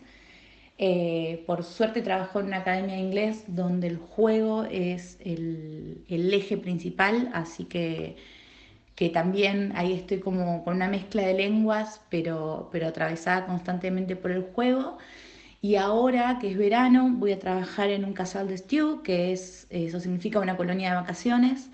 Eh, 0.78 1.44
por 1.46 1.62
suerte 1.62 2.02
trabajo 2.02 2.40
en 2.40 2.46
una 2.46 2.58
academia 2.58 2.96
de 2.96 3.02
inglés 3.02 3.44
donde 3.46 3.86
el 3.86 3.98
juego 3.98 4.64
es 4.64 5.18
el, 5.24 6.04
eje 6.08 6.56
principal, 6.56 7.30
así 7.34 7.66
que, 7.66 8.16
que, 8.96 9.10
también 9.10 9.72
ahí 9.76 9.92
estoy 9.92 10.18
como 10.18 10.64
con 10.64 10.74
una 10.74 10.88
mezcla 10.88 11.22
de 11.22 11.34
lenguas, 11.34 12.00
pero, 12.10 12.68
pero 12.72 12.88
atravesada 12.88 13.46
constantemente 13.46 14.16
por 14.16 14.32
el 14.32 14.42
juego. 14.42 14.98
Y 15.60 15.76
ahora 15.76 16.38
que 16.40 16.50
es 16.50 16.58
verano, 16.58 17.10
voy 17.12 17.30
a 17.32 17.38
trabajar 17.38 17.90
en 17.90 18.04
un 18.04 18.14
casal 18.14 18.48
de 18.48 18.58
stew, 18.58 19.02
que 19.02 19.32
es, 19.32 19.68
eso 19.70 20.00
significa 20.00 20.40
una 20.40 20.56
colonia 20.56 20.90
de 20.90 20.96
vacaciones, 20.96 21.70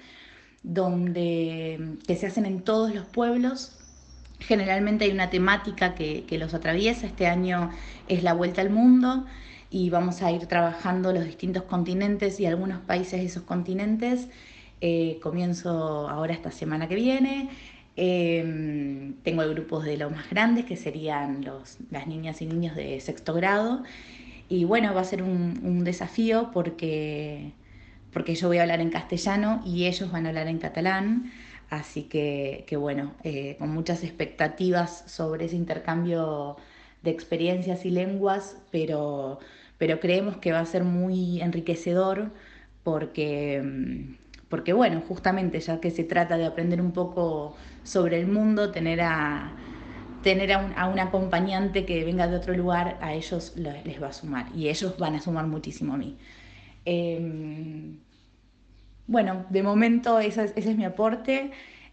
donde, 0.63 1.97
que 2.07 2.17
se 2.17 2.27
hacen 2.27 2.47
en 2.47 2.63
todos 2.63 2.95
los 2.95 3.07
pueblos 3.07 3.79
Generalmente 4.41 5.05
hay 5.05 5.11
una 5.11 5.31
temática 5.31 5.95
que, 5.95 6.25
los 6.39 6.55
atraviesa. 6.55 7.07
Este 7.07 7.27
año 7.27 7.71
es 8.07 8.23
la 8.23 8.35
vuelta 8.35 8.61
al 8.61 8.71
mundo 8.71 9.27
y 9.71 9.91
vamos 9.91 10.23
a 10.23 10.31
ir 10.31 10.47
trabajando 10.47 11.13
los 11.13 11.25
distintos 11.25 11.65
continentes 11.65 12.39
y 12.41 12.47
algunos 12.47 12.81
países 12.81 13.21
de 13.21 13.27
esos 13.27 13.43
continentes. 13.43 14.29
Eh, 14.81 15.19
comienzo 15.23 16.09
ahora 16.09 16.35
esta 16.35 16.53
semana 16.53 16.89
que 16.89 16.95
viene. 16.95 17.49
Em, 17.97 19.15
tengo 19.25 19.43
grupos 19.49 19.85
de 19.85 19.97
los 19.97 20.13
más 20.13 20.31
grandes, 20.31 20.65
que 20.65 20.77
serían 20.77 21.45
los, 21.45 21.79
las 21.91 22.07
niñas 22.07 22.41
y 22.41 22.47
niños 22.47 22.77
de 22.77 23.01
sexto 23.01 23.35
grado. 23.35 23.83
Y 24.49 24.65
bueno, 24.65 24.95
va 24.95 25.01
a 25.01 25.05
ser 25.05 25.23
un 25.23 25.85
desafío 25.85 26.51
porque, 26.55 27.53
porque 28.13 28.35
yo 28.35 28.49
voy 28.49 28.59
a 28.59 28.63
hablar 28.63 28.81
en 28.81 28.91
castellano 28.91 29.63
y 29.65 29.87
ellos 29.87 30.11
van 30.11 30.27
a 30.27 30.31
hablar 30.31 30.49
en 30.49 30.59
catalán. 30.59 31.33
Así 31.71 32.05
que, 32.05 32.65
bueno, 32.79 33.13
eh, 33.25 33.57
con 33.59 33.71
muchas 33.71 34.03
expectativas 34.03 35.05
sobre 35.07 35.47
ese 35.47 35.57
intercambio 35.57 36.57
de 37.03 37.11
experiencias 37.11 37.85
y 37.85 37.91
lenguas, 37.91 38.57
pero, 38.71 39.39
pero 39.77 40.01
creemos 40.01 40.39
que 40.39 40.53
va 40.53 40.61
a 40.61 40.67
ser 40.67 40.85
muy 40.85 41.41
enriquecedor 41.43 42.31
porque, 42.85 44.17
porque, 44.49 44.73
bueno, 44.73 45.03
justamente 45.07 45.61
ya 45.61 45.79
que 45.79 45.91
se 45.91 46.05
trata 46.05 46.39
de 46.39 46.47
aprender 46.47 46.81
un 46.81 46.93
poco 46.93 47.55
sobre 47.85 48.19
el 48.19 48.27
mundo, 48.27 48.71
tener 48.71 49.03
a, 49.03 49.53
tener 50.23 50.53
a 50.53 50.89
un, 50.89 50.99
acompañante 50.99 51.85
que 51.85 52.05
venga 52.05 52.27
de 52.29 52.37
otro 52.37 52.55
lugar, 52.55 52.99
a 53.01 53.13
ellos 53.13 53.55
les 53.57 54.03
va 54.03 54.09
a 54.09 54.13
sumar 54.13 54.47
y 54.55 54.69
ellos 54.69 54.97
van 54.99 55.15
a 55.15 55.21
sumar 55.21 55.47
muchísimo 55.47 55.95
a 55.95 55.97
mí. 55.97 56.17
Em, 56.91 58.01
bueno, 59.07 59.45
de 59.51 59.63
momento 59.63 60.21
ese 60.21 60.53
es, 60.57 60.77
mi 60.77 60.85
aporte. 60.87 61.51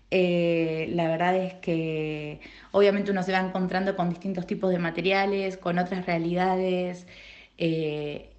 Eh, 0.10 0.88
la 0.94 1.10
verdad 1.10 1.36
es 1.36 1.54
que 1.56 2.40
obviamente 2.72 3.12
uno 3.12 3.22
se 3.24 3.34
va 3.34 3.40
encontrando 3.42 3.98
con 3.98 4.10
distintos 4.10 4.48
tipos 4.48 4.72
de 4.72 4.80
materiales, 4.80 5.58
con 5.58 5.80
otras 5.80 6.06
realidades. 6.06 7.08
Eh, 7.58 8.32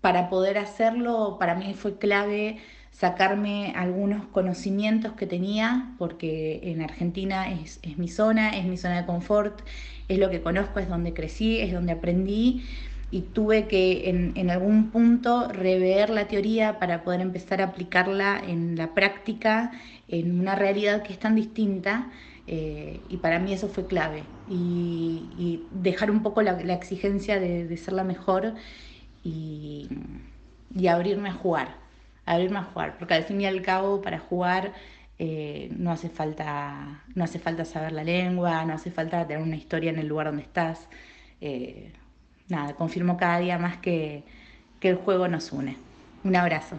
para 0.00 0.28
poder 0.28 0.58
hacerlo, 0.58 1.36
para 1.38 1.54
mí 1.54 1.74
fue 1.74 1.98
clave 1.98 2.58
sacarme 2.90 3.72
algunos 3.76 4.26
conocimientos 4.26 5.12
que 5.12 5.26
tenía, 5.26 5.94
porque 5.98 6.60
en 6.64 6.82
Argentina 6.82 7.52
es, 7.52 7.78
es, 7.82 7.98
mi 7.98 8.08
zona, 8.08 8.56
es 8.56 8.64
mi 8.64 8.76
zona 8.76 9.02
de 9.02 9.06
confort, 9.06 9.60
es 10.08 10.18
lo 10.18 10.30
que 10.30 10.42
conozco, 10.42 10.80
es 10.80 10.88
donde 10.88 11.14
crecí, 11.14 11.60
es 11.60 11.72
donde 11.72 11.92
aprendí, 11.92 12.64
y 13.10 13.22
tuve 13.22 13.66
que 13.66 14.10
en, 14.10 14.50
algún 14.50 14.90
punto 14.90 15.48
rever 15.48 16.10
la 16.10 16.28
teoría 16.28 16.78
para 16.78 17.04
poder 17.04 17.20
empezar 17.22 17.62
a 17.62 17.66
aplicarla 17.66 18.38
en 18.46 18.76
la 18.76 18.92
práctica, 18.94 19.72
en 20.08 20.38
una 20.38 20.54
realidad 20.54 21.02
que 21.02 21.14
es 21.14 21.18
tan 21.18 21.34
distinta. 21.34 22.10
Eh, 22.46 23.00
y 23.08 23.18
para 23.18 23.38
mí 23.38 23.52
eso 23.52 23.68
fue 23.68 23.86
clave. 23.86 24.24
Y, 24.48 25.62
dejar 25.70 26.10
un 26.10 26.22
poco 26.22 26.42
la, 26.42 26.52
exigencia 26.74 27.40
de, 27.40 27.76
ser 27.76 27.94
la 27.94 28.04
mejor 28.04 28.54
y, 29.24 29.88
abrirme 30.88 31.30
a 31.30 31.32
jugar. 31.32 31.76
Abrirme 32.26 32.58
a 32.58 32.64
jugar. 32.64 32.98
Porque 32.98 33.14
al 33.14 33.24
fin 33.24 33.40
y 33.40 33.46
al 33.46 33.62
cabo, 33.62 34.02
para 34.02 34.18
jugar 34.18 34.74
eh, 35.18 35.70
no, 35.76 35.90
hace 35.92 36.10
falta, 36.10 37.04
no 37.14 37.24
hace 37.24 37.38
falta 37.38 37.64
saber 37.64 37.92
la 37.92 38.04
lengua, 38.04 38.64
no 38.66 38.74
hace 38.74 38.90
falta 38.90 39.26
tener 39.26 39.42
una 39.42 39.56
historia 39.56 39.90
en 39.90 39.98
el 39.98 40.08
lugar 40.08 40.26
donde 40.26 40.42
estás. 40.42 40.88
Eh, 41.40 41.92
nada, 42.48 42.74
confirmo 42.74 43.16
cada 43.16 43.38
día 43.38 43.58
más 43.58 43.78
que, 43.78 44.24
el 44.80 44.96
juego 44.96 45.28
nos 45.28 45.52
une. 45.52 45.76
Un 46.24 46.36
abrazo. 46.36 46.78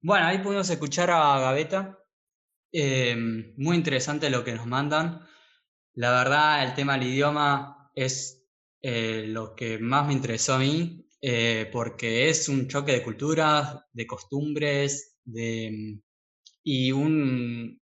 Bueno, 0.00 0.26
ahí 0.26 0.38
pudimos 0.38 0.70
escuchar 0.70 1.10
a 1.10 1.38
Gaveta. 1.40 1.98
Eh, 2.72 3.16
muy 3.56 3.76
interesante 3.76 4.30
lo 4.30 4.44
que 4.44 4.54
nos 4.54 4.66
mandan. 4.66 5.20
La 5.94 6.12
verdad, 6.12 6.64
el 6.64 6.74
tema 6.74 6.96
del 6.96 7.08
idioma 7.08 7.90
es 7.94 8.44
eh, 8.82 9.24
lo 9.26 9.54
que 9.54 9.78
más 9.78 10.06
me 10.06 10.12
interesó 10.12 10.54
a 10.54 10.58
mí, 10.58 11.08
eh, 11.20 11.68
porque 11.72 12.28
es 12.28 12.48
un 12.48 12.68
choque 12.68 12.92
de 12.92 13.02
culturas, 13.02 13.78
de 13.92 14.06
costumbres, 14.06 15.16
de, 15.24 15.98
y 16.62 16.92
un, 16.92 17.80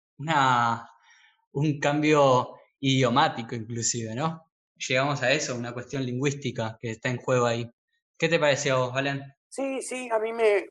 un 1.51 1.79
cambio 1.79 2.55
idiomático 2.79 3.55
inclusive, 3.55 4.15
¿no? 4.15 4.44
Llegamos 4.77 5.23
a 5.23 5.31
eso, 5.31 5.55
una 5.55 5.73
cuestión 5.73 6.05
lingüística 6.05 6.77
que 6.79 6.91
está 6.91 7.09
en 7.09 7.17
juego 7.17 7.45
ahí. 7.45 7.69
¿Qué 8.17 8.29
te 8.29 8.39
pareció 8.39 8.79
vos, 8.79 8.93
Valen? 8.93 9.21
Sí, 9.49 9.81
sí, 9.81 10.09
a 10.11 10.19
mí 10.19 10.33
me, 10.33 10.67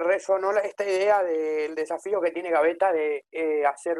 resonó 0.00 0.50
esta 0.58 0.84
idea 0.84 1.22
del 1.22 1.74
desafío 1.74 2.20
que 2.20 2.30
tiene 2.30 2.50
Gaveta 2.50 2.92
de 2.92 3.24
eh, 3.32 3.64
hacer 3.64 3.96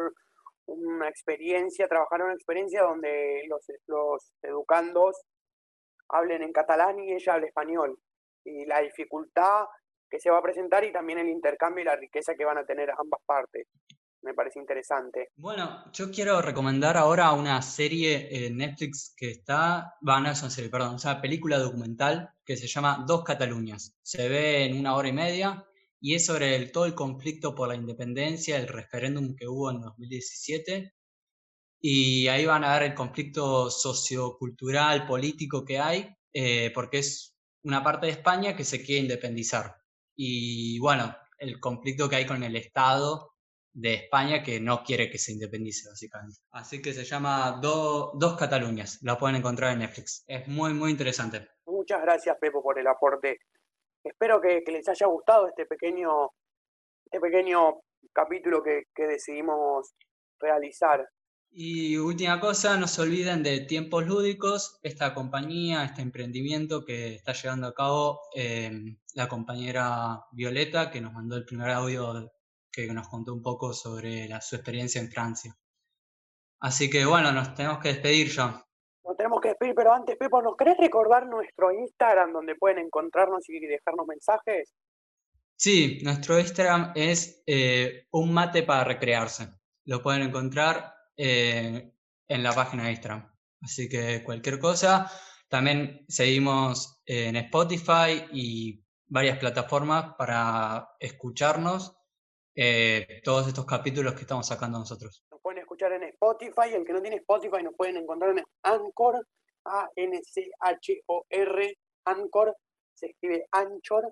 una 0.67 1.09
experiencia, 1.09 1.89
trabajar 1.89 2.23
una 2.23 2.35
experiencia 2.35 2.83
donde 2.83 3.45
los, 3.87 4.33
educandos 4.43 5.23
hablen 6.09 6.43
en 6.43 6.53
catalán 6.53 6.99
y 6.99 7.13
ella 7.13 7.35
hable 7.35 7.47
español. 7.47 7.99
Y 8.45 8.65
la 8.67 8.81
dificultad 8.81 9.65
que 10.09 10.21
se 10.21 10.31
va 10.31 10.39
a 10.39 10.43
presentar 10.43 10.85
y 10.85 10.93
también 10.93 11.19
el 11.19 11.29
intercambio 11.29 11.83
y 11.83 11.87
la 11.87 11.97
riqueza 11.97 12.35
que 12.35 12.45
van 12.45 12.59
a 12.59 12.65
tener 12.65 12.91
ambas 12.91 13.21
partes 13.27 13.67
me 14.23 14.35
parece 14.35 14.59
interesante. 14.59 15.31
Bueno, 15.37 15.85
yo 15.93 16.11
quiero 16.11 16.43
recomendar 16.43 16.97
ahora 16.97 17.33
una 17.33 17.63
serie 17.63 18.47
en 18.47 18.57
Netflix 18.57 19.15
que 19.17 19.31
está, 19.31 19.95
va, 20.07 20.21
no 20.21 20.31
es 20.31 20.43
una 20.43 20.71
perdón, 20.71 20.97
una 21.03 21.21
película 21.21 21.59
documental 21.59 22.31
que 22.45 22.57
se 22.57 22.67
llama 22.67 23.05
Dos 23.07 23.25
Cataluñas. 23.25 23.97
Se 24.03 24.29
ve 24.29 24.65
en 24.65 24.79
una 24.79 24.97
hora 24.97 25.09
y 25.09 25.13
media 25.13 25.65
y 26.01 26.15
es 26.15 26.27
sobre 26.27 26.57
el, 26.57 26.73
todo 26.73 26.87
el 26.87 26.95
conflicto 26.95 27.55
por 27.55 27.69
la 27.69 27.75
independencia, 27.75 28.59
el 28.59 28.69
referéndum 28.69 29.35
que 29.35 29.47
hubo 29.47 29.71
en 29.71 29.81
2017. 29.81 30.93
Y 31.81 32.29
ahí 32.29 32.47
van 32.47 32.65
a 32.65 32.73
ver 32.75 32.91
el 32.91 32.95
conflicto 32.95 33.71
sociocultural, 33.71 35.07
político 35.07 35.65
que 35.65 35.79
hay, 35.79 36.09
eh, 36.33 36.71
porque 36.75 36.99
es 36.99 37.37
una 37.63 37.83
parte 37.83 38.07
de 38.07 38.13
España 38.13 38.57
que 38.57 38.65
se 38.65 38.83
quiere 38.83 39.03
independizar. 39.03 39.77
Y 40.17 40.79
bueno, 40.79 41.15
el 41.39 41.61
conflicto 41.61 42.09
que 42.09 42.17
hay 42.17 42.27
con 42.27 42.43
el 42.43 42.57
Estado 42.57 43.36
de 43.77 43.93
España 43.93 44.43
que 44.43 44.59
no 44.59 44.83
quiere 44.83 45.11
que 45.11 45.19
se 45.19 45.33
independice, 45.33 45.91
básicamente. 45.91 46.41
Así 46.51 46.81
que 46.81 46.95
se 46.95 47.05
llama 47.05 47.61
Dos 47.61 48.37
Cataluñas, 48.39 48.99
la 49.03 49.19
pueden 49.19 49.37
encontrar 49.37 49.73
en 49.73 49.81
Netflix. 49.81 50.25
Es 50.27 50.49
muy, 50.49 50.73
muy 50.73 50.91
interesante. 50.91 51.47
Muchas 51.67 52.01
gracias, 52.01 52.39
Pepo, 52.41 52.63
por 52.63 52.79
el 52.79 52.87
aporte. 52.87 53.39
Espero 54.03 54.41
que, 54.41 54.65
les 54.67 54.89
haya 54.89 55.07
gustado 55.07 55.47
este 55.47 55.67
pequeño, 55.67 56.31
este 57.05 57.21
pequeño 57.21 57.83
capítulo 58.15 58.63
que, 58.63 58.85
que 58.95 59.07
decidimos 59.07 59.93
realizar. 60.41 61.07
Y 61.51 61.99
última 61.99 62.41
cosa, 62.41 62.79
no 62.79 62.87
se 62.87 63.03
olviden 63.03 63.43
de 63.43 63.61
Tiempos 63.61 64.07
Lúdicos, 64.07 64.79
esta 64.83 65.13
compañía, 65.13 65.85
este 65.85 66.01
emprendimiento 66.01 66.85
que 66.85 67.15
está 67.15 67.35
llevando 67.35 67.67
a 67.67 67.75
cabo 67.75 68.21
eh, 68.35 68.71
la 69.15 69.29
compañera 69.29 70.25
Violeta, 70.33 70.91
que 70.91 71.01
nos 71.01 71.13
mandó 71.13 71.37
el 71.37 71.45
primer 71.45 71.71
audio 71.71 72.31
que 72.85 72.93
nos 72.93 73.09
contó 73.09 73.33
un 73.33 73.43
poco 73.43 73.73
sobre 73.73 74.29
su 74.41 74.57
experiencia 74.57 75.01
en 75.01 75.11
Francia. 75.11 75.57
Así 76.61 76.91
que 76.91 77.05
bueno, 77.05 77.33
nos 77.33 77.55
tenemos 77.55 77.79
que 77.79 77.89
despedir 77.89 78.29
ya. 78.29 78.63
Nos 79.05 79.17
tenemos 79.17 79.41
que 79.41 79.49
despedir, 79.49 79.75
pero 79.75 79.93
antes, 79.93 80.17
Pepo, 80.17 80.43
¿nos 80.43 80.57
querés 80.57 80.77
recordar 80.79 81.27
nuestro 81.27 81.73
Instagram 81.73 82.33
donde 82.33 82.57
pueden 82.57 82.79
encontrarnos 82.79 83.49
y 83.49 83.61
dejarnos 83.61 84.07
mensajes? 84.07 84.75
Sí, 85.55 86.01
nuestro 86.03 86.39
Instagram 86.39 86.93
es 86.95 87.43
eh, 87.47 88.07
un 88.11 88.33
mate 88.33 88.63
para 88.63 88.85
recrearse. 88.85 89.49
Lo 89.85 90.03
pueden 90.03 90.23
encontrar 90.23 90.93
eh, 91.17 91.93
en 92.29 92.43
la 92.43 92.53
página 92.53 92.85
de 92.85 92.91
Instagram. 92.91 93.33
Así 93.63 93.89
que 93.89 94.23
cualquier 94.23 94.59
cosa. 94.59 95.11
También 95.49 96.05
seguimos 96.09 97.01
en 97.07 97.37
Spotify 97.37 98.27
y 98.33 98.85
varias 99.07 99.39
plataformas 99.39 100.15
para 100.19 100.91
escucharnos 100.99 101.97
eh, 102.59 103.21
todos 103.23 103.47
estos 103.47 103.67
capítulos 103.67 104.15
que 104.15 104.23
estamos 104.23 104.47
sacando 104.47 104.79
nosotros. 104.79 105.23
Nos 105.31 105.43
pueden 105.43 105.59
escuchar 105.61 105.93
en 105.93 106.05
Spotify, 106.05 106.73
el 106.73 106.87
que 106.87 106.95
no 106.95 107.03
tiene 107.03 107.17
Spotify 107.17 107.63
nos 107.63 107.75
pueden 107.75 107.99
encontrar 107.99 108.31
en 108.31 108.43
Anchor, 108.63 109.27
A-N-C-H-O-R, 109.65 110.19
Anchor, 112.07 112.57
se 112.95 113.09
escribe 113.09 113.47
Anchor, 113.53 114.11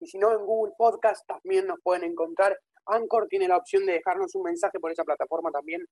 y 0.00 0.08
si 0.08 0.18
no 0.18 0.32
en 0.32 0.44
Google 0.44 0.72
Podcast 0.76 1.24
también 1.26 1.68
nos 1.68 1.78
pueden 1.82 2.02
encontrar. 2.02 2.58
Anchor 2.86 3.28
tiene 3.28 3.46
la 3.46 3.58
opción 3.58 3.86
de 3.86 3.92
dejarnos 3.92 4.34
un 4.34 4.42
mensaje 4.42 4.80
por 4.80 4.90
esa 4.90 5.04
plataforma 5.04 5.52
también, 5.52 5.86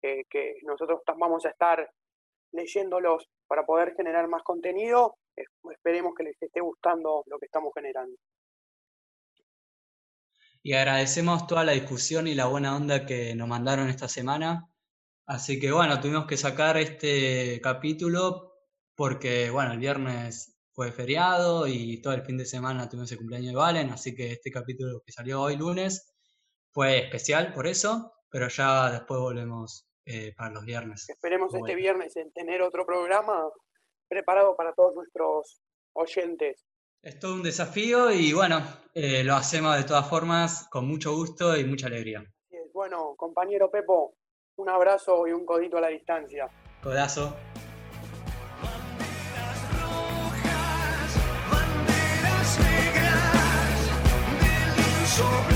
que 0.00 0.56
nosotros 0.62 1.02
vamos 1.18 1.44
a 1.44 1.50
estar 1.50 1.88
leyéndolos 2.52 3.28
para 3.46 3.64
poder 3.64 3.94
generar 3.94 4.26
más 4.26 4.42
contenido. 4.42 5.16
Esperemos 5.36 6.14
que 6.16 6.24
les 6.24 6.42
esté 6.42 6.60
gustando 6.60 7.22
lo 7.26 7.38
que 7.38 7.46
estamos 7.46 7.72
generando. 7.74 8.16
Y 10.62 10.74
agradecemos 10.74 11.46
toda 11.46 11.64
la 11.64 11.72
discusión 11.72 12.26
y 12.26 12.34
la 12.34 12.46
buena 12.46 12.76
onda 12.76 13.04
que 13.04 13.34
nos 13.34 13.48
mandaron 13.48 13.88
esta 13.88 14.08
semana. 14.08 14.68
Así 15.26 15.58
que 15.58 15.72
bueno, 15.72 16.00
tuvimos 16.00 16.26
que 16.26 16.36
sacar 16.36 16.76
este 16.76 17.60
capítulo 17.60 18.52
porque 18.94 19.50
bueno, 19.50 19.72
el 19.72 19.78
viernes 19.78 20.56
fue 20.72 20.92
feriado 20.92 21.66
y 21.66 22.00
todo 22.00 22.14
el 22.14 22.22
fin 22.22 22.38
de 22.38 22.46
semana 22.46 22.88
tuvimos 22.88 23.10
el 23.12 23.18
cumpleaños 23.18 23.52
de 23.52 23.56
Valen, 23.56 23.90
así 23.90 24.14
que 24.14 24.32
este 24.32 24.50
capítulo 24.50 25.02
que 25.04 25.12
salió 25.12 25.42
hoy 25.42 25.56
lunes 25.56 26.14
fue 26.70 26.98
especial 26.98 27.52
por 27.52 27.66
eso, 27.66 28.12
pero 28.30 28.48
ya 28.48 28.90
después 28.90 29.20
volvemos 29.20 29.86
eh, 30.06 30.34
para 30.36 30.50
los 30.50 30.64
viernes. 30.64 31.08
Esperemos 31.08 31.54
este 31.54 31.74
viernes 31.74 32.16
en 32.16 32.32
tener 32.32 32.62
otro 32.62 32.86
programa 32.86 33.50
preparado 34.08 34.56
para 34.56 34.72
todos 34.72 34.94
nuestros 34.94 35.62
oyentes. 35.92 36.64
Es 37.02 37.18
todo 37.18 37.34
un 37.34 37.42
desafío 37.42 38.12
y 38.12 38.32
bueno, 38.32 38.62
eh, 38.94 39.24
lo 39.24 39.34
hacemos 39.34 39.76
de 39.76 39.82
todas 39.82 40.08
formas 40.08 40.68
con 40.70 40.86
mucho 40.86 41.12
gusto 41.16 41.56
y 41.56 41.64
mucha 41.64 41.88
alegría. 41.88 42.24
Bueno, 42.72 43.16
compañero 43.16 43.68
Pepo, 43.72 44.14
un 44.54 44.68
abrazo 44.68 45.26
y 45.26 45.32
un 45.32 45.44
codito 45.44 45.78
a 45.78 45.80
la 45.80 45.88
distancia. 45.88 46.48
Codazo. 46.80 47.34
Banderas 48.62 49.82
rojas, 49.82 51.18
banderas 51.50 52.58
negras, 52.60 53.88
del 55.48 55.51